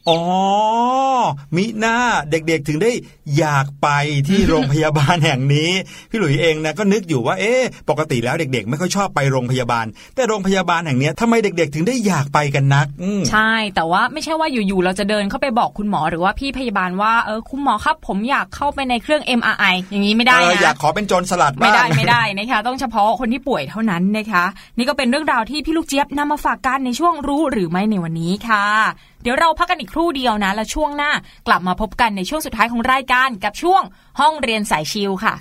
[0.09, 0.19] อ๋อ
[1.57, 1.97] มิหน้า
[2.31, 2.93] เด็กๆถึงได้
[3.39, 3.89] อยากไป
[4.29, 5.71] ที่โรงพยาบาลแห่งนี้
[6.11, 24.45] พี่หลุยเองนะก็นึกอยู่ว่าเอ๊ะปกติแล้วเด็ก ๆ ไม่ค่อยชอบไปโรงพยาบาล แต่โรงพยาบาลแห่งเนี้ยทำไมเด็ก ๆ ถึงได้อยากไปกันนักอืมใช่ แต่ว่าไม่ใช่ว่าอยู่ๆเราจะเดินเข้าไปบอกคุณหมอหรือว่าพี่พยาบาลว่าเออคุณหมอครับ ผมอยากเข้าไปในเครื่อง MRI อย่างนี้ไม่ได้เออนะอยากขอเป็นโจรสลัดบ้างไม่ได้ไม่ได้นะคะต้องเฉพาะคนที่ป่วยเท่านั้นนะคะ
[24.77, 28.67] นี่ก็เป็นเรื่องราวที่พี่ลูกเจี๊ยบนำมาฝากกันในช่วงรู้หรือไม่ในวันนี้ค่ะ
[29.23, 31.13] เดี๋ยวเราพักกันอีกครู่เดียวนะ แล้วช่วงหน้า
[31.47, 33.83] กลับมาพบกันในช่วงสุดท้ายของรายการกับช่วง
[34.21, 35.35] ห้องเรียนสายชิลค่ะ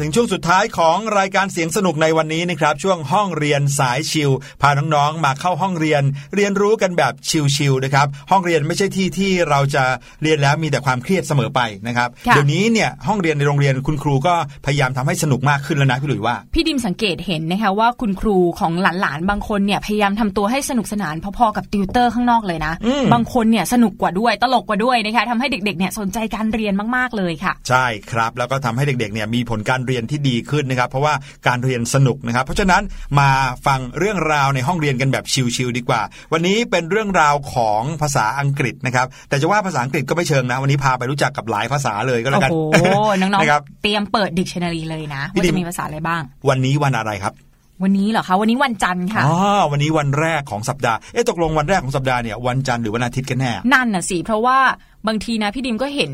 [0.00, 4.30] ถึงช่วงสุดท้ายของรายการเสียงสนุกในวันนี้นะครับ ช่วงห้องเรียนสายชิล
[4.62, 6.02] พาน้องๆมาเข้าห้องเรียน
[6.36, 7.12] เรียนรู้กันแบบ
[7.56, 9.84] ชิลๆนะครับ ห้องเรียนไม่ใช่ที่ที่เราจะ
[10.22, 14.34] เรียนแล้วมีแต่ความเครียดเสมอไปนะครับค่ะเดี๋ยวนี้เนี่ยห้องเรียนในโรงเรียนคุณครูก็
[14.66, 31.14] พยายามทำให้สนุกมากขึ้นแล้วนะพี่หลุยว่า พี่ดิมสังเกตเห็นนะคะว่าคุณครูของหลานๆบางคนเนี่ยพยายามทำตัวให้สนุกสนานพอๆกับติวเตอร์ข้างนอกเลยนะอืมบางคนเนี่ยสนุกกว่าด้วยตลกกว่าด้วยนะคะทำให้เด็กๆเนี่ยสนใจการเรียนมากๆเลยค่ะ ใช่ครับ แล้วก็ทำให้เด็กๆเนี่ยมีผลการเรียนที่ดีขึ้นนะครับ เพราะว่า
[31.46, 32.82] การเรียนสนุกนะครับ เพราะฉะนั้น
[33.18, 33.30] มา
[33.66, 35.24] ฟังเรื่องราวในห้องเรียนกันแบบ
[35.56, 36.00] chill ๆดีกว่า
[36.32, 42.86] วันนี้เป็นเรื่องราวของภาษาอังกฤษนะครับ แต่จะว่าภาษาอังกฤษก็ไม่เชิงนะ วันนี้พาไปรู้จักกับหลายภาษาเลยก็แล้วกันโอ้โห
[43.20, 47.34] น้องนะครับๆเตรียมเปิดดิกชันนารีเลยนะพี่ว่าดิมจะมีภาษาอะไรบ้าง วันนี้วันอะไรครับ
[47.82, 49.36] วันนี้เหรอคะวันนี้วันจันทร์ค่ะอ๋อ
[49.72, 54.58] วันนี้วันแรกของสัปดาห์เอ๊ะตกลงวันแรกของสัปดาห์เนี่ยวันจันทร์หรือวันอาทิตย์กันแน่นั่นน่ะสิเพราะว่า
[55.06, 56.12] บางทีนะพี่ดิมก็เห็น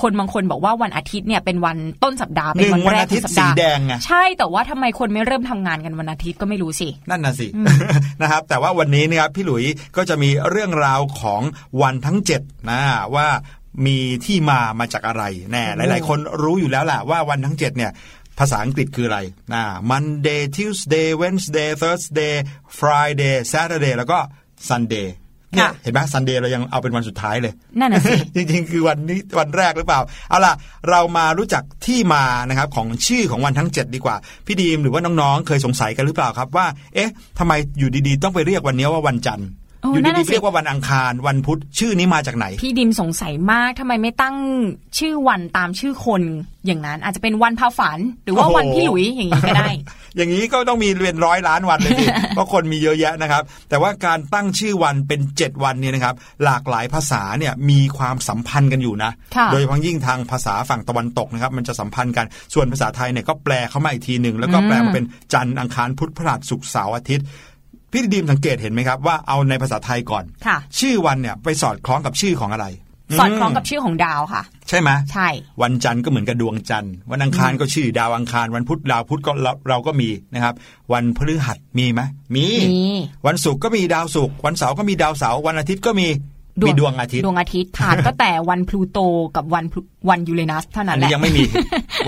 [0.00, 7.46] คนบางคนบอกว่าวันอาทิตย์เนี่ยเป็นวันต้นสัปดาห์หเป็นนึ่งวันวันแรกอาขทิอตย์งสัปสีดาห์แดงไงใช่แต่ว่าทำไมคนไม่เริ่มทำงานกันวันอาทิตย์ก็ไม่รู้สิ นั่นน่ะสิ
[8.20, 9.64] นะครับ แต่ว่าวันนี้นะครับพี่หลุย
[9.96, 11.42] ก็จะมีเรื่องราวของ
[11.82, 12.80] วันทั้ง7นะ
[13.14, 13.28] ว่า
[13.86, 17.92] มีที่มามาจากอะไรแน่หลาย ๆ คนรู้อยู่แล้วแหละว่าวันทั้ง 7 เนี่ย
[18.38, 19.20] ภาษาอังกฤษคืออะไร
[19.52, 22.34] นะ Monday Tuesday Wednesday Thursday
[22.78, 24.18] Friday Saturday แล้วก็
[24.68, 25.08] Sunday
[25.54, 30.00] เนี่ยค่ะเห็นไหม Sunday เรายังเอาเป็นวันสุดท้ายเลย นั่นน่ะสิจริงๆ คือวันนี้วันแรกหรือเปล่า
[30.30, 30.54] เอาล่ะ
[30.90, 44.36] เรามารู้จักที่มานะครับของชื่อของวันทั้ง 7 ดีกว่า พี่ดีมหรือว่าน้องๆ เคยสงสัยกันหรือเปล่าครับว่า เอ๊ะทำไมอยู่ดีๆ ต้องไปเรียกวันนี้ว่าวันจันทร์โอ้อยู่นั่นดีน่ะๆสิเรียกว่าวันอังคารวันพุธชื่อนี้มาจากไหน พี่ดิมสงสัยมากทำไมไม่ตั้ง
[44.98, 46.22] ชื่อวันตามชื่อคน
[46.66, 49.70] อย่างนั้น อาจจะเป็นวันพาฝัน หรือว่าโอ้โหวันพี่หลุยอย่างนี้ก็ได้
[50.16, 56.14] อย่างนี้ก็ต้องมีเป็นร้อยล้านวันเลยสิเพราะคนมีเยอะแยะนะครับ แต่ว่าการตั้งชื่อวันเป็น 7 วันเนี่ยนะครับ
[56.44, 67.26] หลากหลายภาษาเนี่ยมีความสัมพันธ์กันอยู่นะค่ะโดยเฉพาะยิ่งทางภาษาฝั่งตะวันตกนะครับ มันจะสัมพันธ์กันส่วนภาษาไทยเนี่ยก็แปลเข้ามาอีกทีหนึ่งแล้วก็แปลมาเป็นจันทร์อังคารพุธพฤหัสศุกร์เสาร์อาทิตย์
[67.94, 72.66] พี่ดีมสังเกตเห็นไหมครับว่าเอาในภาษาไทยก่อนค่ะ ชื่อวันเนี่ยไปสอดคล้องกับชื่อของอะไร
[73.18, 75.28] สอดคล้องกับชื่อของดาวค่ะ ใช่ไหมใช่
[75.62, 80.54] วันจันทร์ก็เหมือนกับดวงจันทร์วันอังคารก็ชื่อดาวอังคาร วันพุธดาวพุธก็เราเราก็มีนะครับ
[80.92, 82.00] วันพฤหัสมีไหม
[82.34, 82.86] มีมี
[83.26, 86.08] วันศุกร์ก็มีดาวศุกร์วันเสาร์ก็มีดาวเสาร์วันอาทิตย์ก็มี
[86.60, 88.98] มีดวงอาทิตย์ดวงอาทิตย์ผ่านก็แต่วันพลูโต
[89.36, 89.80] กับวันพลู
[90.10, 91.42] วันยูเรนัสเท่านั้อันนแหนี้ละยังไม่มี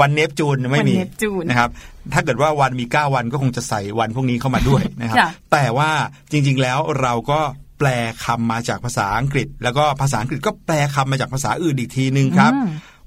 [0.00, 1.70] วันเนปจูนไม่มีวันเนปจูนนะครับ
[2.12, 5.90] ถ้าเกิดว่าวันมี 9 วันก็คงจะใส่วันพวกนี้เข้ามาด้วยนะครับค่ะแต่ว่า
[6.30, 7.40] จริง ๆ แล้วเราก็
[7.78, 7.88] แปล
[8.24, 12.52] คำมาจากภาษาอังกฤษ แล้วก็ภาษาอังกฤษก็แปลคำมาจากภาษาอื่นอีกทีนึงครับ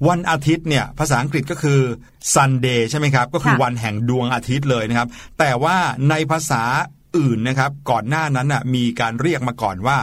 [0.08, 1.80] วันอาทิตย์เนี่ยภาษาอังกฤษก็คือ
[2.34, 5.08] Sunday ใช่ไหมครับ ก็คือค่ะวันแห่งดวงอาทิตย์เลยนะครับ
[5.40, 5.76] แต่ว่า
[6.10, 6.64] ในภาษา
[7.18, 9.98] อื่นนะครับ ก่อนหน้านั้นน่ะมีการเรียกมาก่อนว่า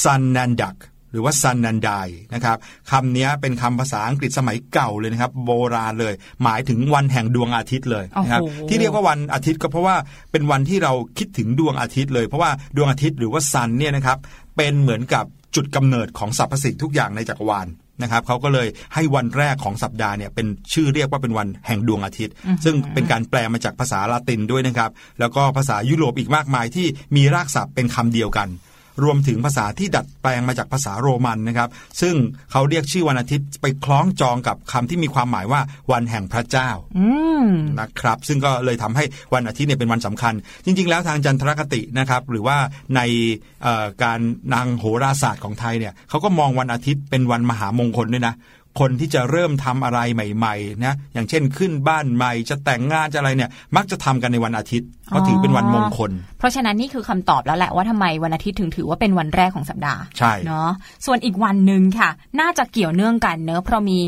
[0.00, 0.78] Sun and Duck
[1.12, 2.56] หรือว่า Sun and Die นะครับ
[2.90, 9.96] คำนี้เป็นคำภาษาอังกฤษสมัยเก่าเลยนะครับ โบราณเลย หมายถึงวันแห่งดวงอาทิตย์เลยนะครับโอ้โหที่เรียกว่าวันอาทิตย์ก็เพราะว่า
[10.32, 14.18] เป็นวันที่เราคิดถึงดวงอาทิตย์เลย เพราะว่าดวงอาทิตย์หรือว่าซันเนี่ยนะครับ
[14.56, 15.24] เป็นเหมือนกับ
[15.56, 17.66] จุดกำเนิดของสรรพสิ่งทุกอย่างในจักรวาล
[18.02, 22.34] นะครับเขาก็เลยให้วันแรกของสัปดาห์เนี่ยเป็นชื่อเรียกว่าเป็นวันแห่งดวงอาทิตย์
[22.64, 24.90] ซึ่งเป็นการแปลมาจากภาษาละตินด้วยนะครับ
[25.20, 26.86] แล้วก็ภาษายุโรปอีกมากมายที่
[27.16, 28.48] มีรากศัพท์เป็นคำเดียวกัน
[29.02, 31.68] รวมถึงภาษาที่ดัดแปลงมาจากภาษาโรมันนะครับ
[32.00, 32.14] ซึ่ง
[32.52, 35.60] เขาเรียกชื่อวันอาทิตย์ไปคล้องจองกับคำที่มีความหมายว่า
[35.92, 37.00] วันแห่งพระเจ้าอ
[37.80, 40.34] นะครับ ซึ่งก็เลยทำให้วันอาทิตย์เนี่ยเป็นวันสำคัญ
[40.64, 42.56] จริง ๆ แล้วทางจันทรคตินะครับ หรือว่า
[42.96, 43.00] ใน
[44.02, 44.20] การ
[44.54, 48.34] นางโหราศาสตร์ของไทยเนี่ยเขาก็มองวันอาทิตย์เป็นวันมหามงคลด้วยนะ
[48.80, 60.70] คนที่จะเริ่มทำอะไรใหม่ๆนะอย่างเช่นขึ้นบ้านใหม่จะแต่งงานจะอะไรเนี่ย มักจะทำกันในวันอาทิตย์เพราะถือเป็นวันมงคล เพราะฉะนั้นนี่คือคำตอบแล้วแหละว่าทำไมวันอาทิตย์ถึงถือว่าเป็นวันแรกของสัปดาห์ใช่เนาะ
[61.06, 62.10] ส่วนอีกวันหนึ่งค่ะ
[62.40, 64.00] น่าจะเกี่ยวเนื่องกันเนอะเพราะมี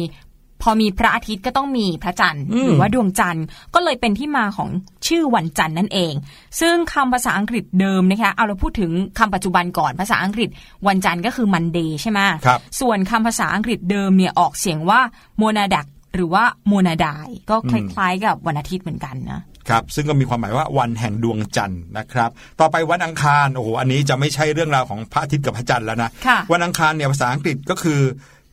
[0.64, 3.44] พอมีพระอาทิตย์ก็ต้องมีพระจันทร์อืมหรือว่าดวงจันทร์
[3.74, 4.68] ก็เลยเป็นที่มาของ
[5.06, 6.12] ชื่อวันจันทร์นั่นเอง
[6.60, 10.48] ซึ่งคำภาษาอังกฤษเดิมนะคะเอาเราพูดถึงคำปัจจุบันก่อนภาษาอังกฤษ
[10.86, 15.00] วันจันทร์ก็คือมันเดย์ใช่ไหมครับส่วนคำภาษาอังกฤษเดิมเนี่ยออกเสียงว่า
[15.38, 28.00] โมนาดักหรือว่าโมนาดายก็คล้ายๆ กับวันอาทิตย์เหมือนกันนะครับซึ่งก็มีความหมายว่าวันแห่งดวงจันทร์นะครับ ต่อไปวันอังคารโอ้โหอันนี้จะไม่ใช่เรื่องราวของพระอาทิตย์กับพระจันทร์แล้วนะค่ะวันอังคารเนี่ยภาษาอังกฤษก็คือ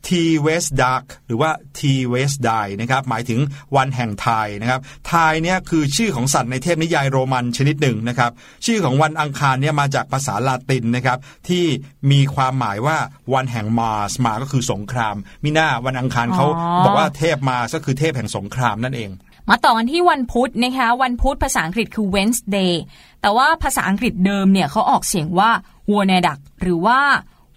[0.08, 0.10] T
[0.46, 1.80] West Dark หรือว่า T
[2.12, 3.40] West Die นะครับหมายถึง
[3.76, 8.30] วันแห่งไทยนะครับไทยเนี่ยคือชื่อของสัตว์ในเทพนิยายโรมันชนิดหนึ่งนะครับ
[8.66, 11.64] ชื่อของวันอังคารเนี่ยมาจากภาษาลาตินนะครับที่
[12.10, 12.96] มีความหมายว่า
[13.34, 19.10] วันแห่งมาสมาก็คือสงคราม มิน่าวันอังคารเขาอ๋อบอกว่าเทพมาก็คือเทพแห่งสงครามนั่นเอง
[19.50, 22.72] มาต่อกันที่วันพุธนะคะวันพุธภาษาอังกฤษคือ Wednesday
[23.22, 25.50] แต่ว่าภาษาอังกฤษเดิมเนี่ยเขาออกเสียงว่า
[25.92, 27.00] w a n a d u c หรือว่า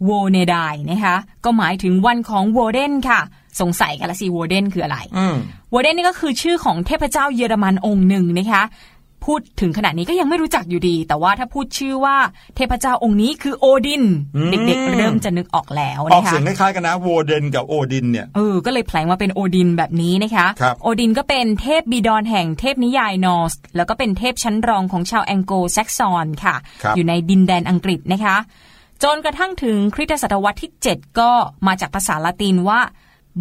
[0.06, 0.56] โวเนได
[0.92, 1.16] นะคะ
[1.46, 3.20] ก็หมายถึงวันของโวเดนค่ะ
[3.62, 5.36] สงสัยกันละสิโวเดนคืออะไรอืม
[5.72, 8.64] โวเดนนี่ก็คือชื่อของเทพเจ้าเยอรมันองค์หนึ่งนะคะ
[9.26, 12.18] พูดถึงขนาดนี้ก็ยังไม่รู้จักอยู่ดี แต่ว่าถ้าพูดชื่อว่า
[12.56, 14.04] เทพเจ้าองค์นี้คือโอดิน
[14.36, 28.36] อืมเด็กๆ เริ่มจะนึกออกแล้วออกนะคะเสียงคล้ายๆกันนะโวเดนกับโอดินเนี่ยเออก็เลยแผลงมาเป็นโอดินแบบนี้นะคะครับโอดินก็เป็นเทพบิดอนแห่งเทพนิยายนอร์สแล้วก็เป็นเทพชั้นรองของชาวแองโกลแซกซอนค่ะครับอยู่ในดินแดนอังกฤษนะคะ
[29.04, 31.32] จนกระทั่งถึงคริสตศตวรรษที่ 7 ก็
[31.68, 32.82] มาจากภาษาละตินว่า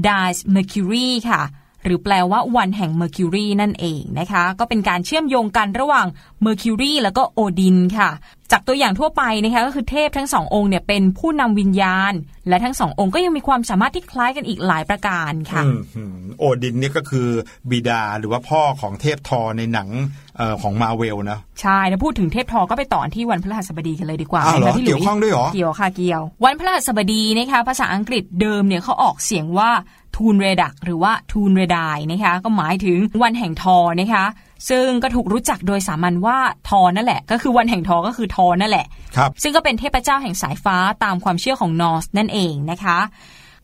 [0.07, 1.43] dies mercury ค่ะ
[1.85, 6.07] หรือแปลว่าวันแห่ง Mercury นั่นเองนะคะ ก็เป็นการเชื่อมโยงกันระหว่าง
[6.45, 8.11] Mercury แล้วก็โอดินค่ะ
[8.53, 12.13] จากตัวอย่างทั่วไปนะคะก็คือเทพทั้งสององค์เนี่ยเป็นผู้นำวิญญาณ
[12.49, 17.29] และทั้งสององค์ก็ยังมีความสามารถที่คล้ายกันอีกหลายประการค่ะอืมอืมโอดินเนี่ยก็คือ
[17.71, 19.89] บิดาหรือว่าพ่อของเทพทอในหนัง
[20.37, 29.71] เอ่อของมาเวลนะใช่แล้วพูดถึงเทพทอก็ไปต่อที่วันพฤหัสบดีกันเลยดีกว่าอ้าวเหรอนะคะพี่หลุเกี่ยวข้องด้วยเหรอเกี่ยวค่ะเกี่ยว วันพฤหัสบดีนะคะภาษาอังกฤษเดิมเนี่ยเขาออกเสียงว่า
[30.17, 34.25] ทูนเรดักหรือว่าทูนเรดายนะคะก็หมายถึงวันแห่งทอนะคะ
[34.71, 36.39] ซึ่งก็ถูกรู้จักโดยสามัญว่า
[36.69, 38.87] ทอนั่นแหละ ก็คือวันแห่งทอก็คือทอนั่นแหละ
[39.17, 42.99] ครับซึ่งก็เป็นเทพเจ้าแห่งสายฟ้าตามความเชื่อของนอร์สนั่นเองนะคะ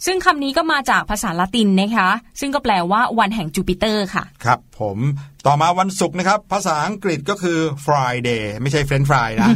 [0.07, 2.09] ซึ่งคำนี้ก็มาจากภาษาละตินนะคะ
[2.40, 4.98] ซึ่งก็แปลว่าวันแห่งจูปิเตอร์ค่ะ ครับผม
[5.46, 9.48] ต่อมาวันศุกร์นะครับ ภาษาอังกฤษก็คือ Friday ไม่ใช่ French fry นะ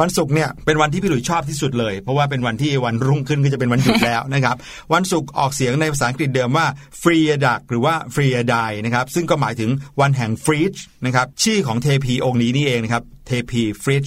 [0.00, 4.56] วันศุกร์เนี่ยเป็นวันที่พี่หลุยชอบที่สุดเลย เพราะว่าเป็นวันที่วันรุ่งขึ้นก็จะเป็นวันหยุดแล้วนะครับ
[4.94, 6.66] วันศุกร์ออกเสียงในภาษาอังกฤษเดิมว่า
[7.02, 9.70] Freitag หรือว่า Friday นะครับ ซึ่งก็หมายถึง
[10.00, 10.74] วันแห่งฟรีช
[11.06, 14.06] นะครับชื่อของเทพีองค์นี้นี่เองนะครับเทพีฟรีช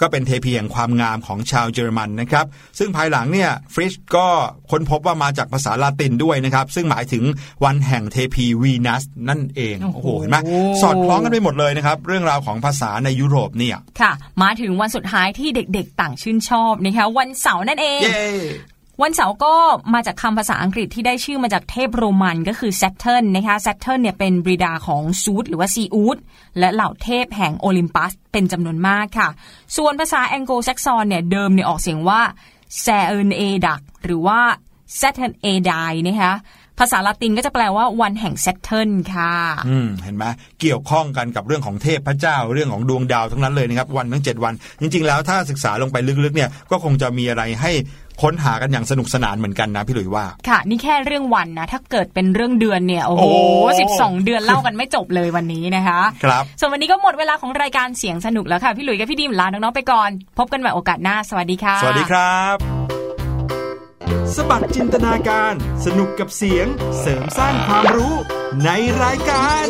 [0.00, 2.46] ก็เป็นเทพีแห่งความงามของชาวเยอรมันนะครับ
[2.78, 4.26] ซึ่งภายหลังเนี่ยฟริชก็
[4.70, 7.24] ค้นพบว่ามาจากภาษาลาตินด้วยนะครับ ซึ่งหมายถึง
[7.64, 10.38] วันแห่งเทพีวีนัสนั่นเอง โอ้โอ้โหโหเห็นไหม
[10.82, 18.26] สอดคล้องกันไปหมดเลยนะครับ เรื่องราวของภาษาในยุโรปเนี่ย ค่ะ มาถึงวันสุดท้ายที่เด็กๆ ต่างชื่นชอบนะคะวันเสาร์นั่นเองเย้
[19.02, 19.54] วันเสาร์ก็
[19.94, 26.18] มาจากคำภาษาอังกฤษที่ได้ชื่อมาจากเทพโรมันก็คือ Saturn นะคะ Saturn เนี่ยเป็นบริดาของซูดหรือว่าซีอูด
[26.58, 29.28] และเหล่าเทพแห่งโอลิมปัสเป็นจำนวนมากค่ะ
[29.76, 32.20] ส่วนภาษาแองโกลแซกซอนเนี่ยเดิมเนี่ยออกเสียงว่า
[32.84, 33.74] s a t u r n a d a
[34.04, 34.40] หรือว่า
[35.00, 36.34] Saturn a d i นะคะ
[36.78, 39.34] ภาษาละตินก็จะแปลว่าวันแห่ง Saturn ค่ะ
[39.68, 40.24] อืม เห็นไหม
[40.60, 47.72] เกี่ยวข้องกันกับเรื่องของเทพพระเจ้าเรื่องของดวงดาวทั้งนั้นเลยนะครับ วันทั้ง 7 วัน จริง ๆ แล้วถ้าศึกษาลงไปลึกๆเนี่ยก็คงจะมีอะไรให้
[48.22, 53.24] ค้นหากันอย่างสนุกสนานเหมือนกันนะพี่หลุยว่า ค่ะ นี่แค่เรื่องวันนะ ถ้าเกิดเป็นเรื่องเดือนเนี่ย โอ้โห
[53.60, 62.56] โอ้สิบสองเดือนเล่ากันไม่จบเลยวันนี้นะคะครับส่วนวันนี้ก็หมดเวลาของรายการเสียงสนุกแล้วค่ะพี่หลุยส์กับพี่ดิมลาน้องๆไปก่อน พบกันใหม่โอกาสหน้าสวัสดีค่ะ สวัสดีครับ
[64.34, 65.54] สบัดจินตนาการ
[65.84, 66.66] สนุกกับเสียง
[67.00, 68.14] เสริมสร้างความรู้
[68.64, 68.70] ใน
[69.02, 69.66] รายการ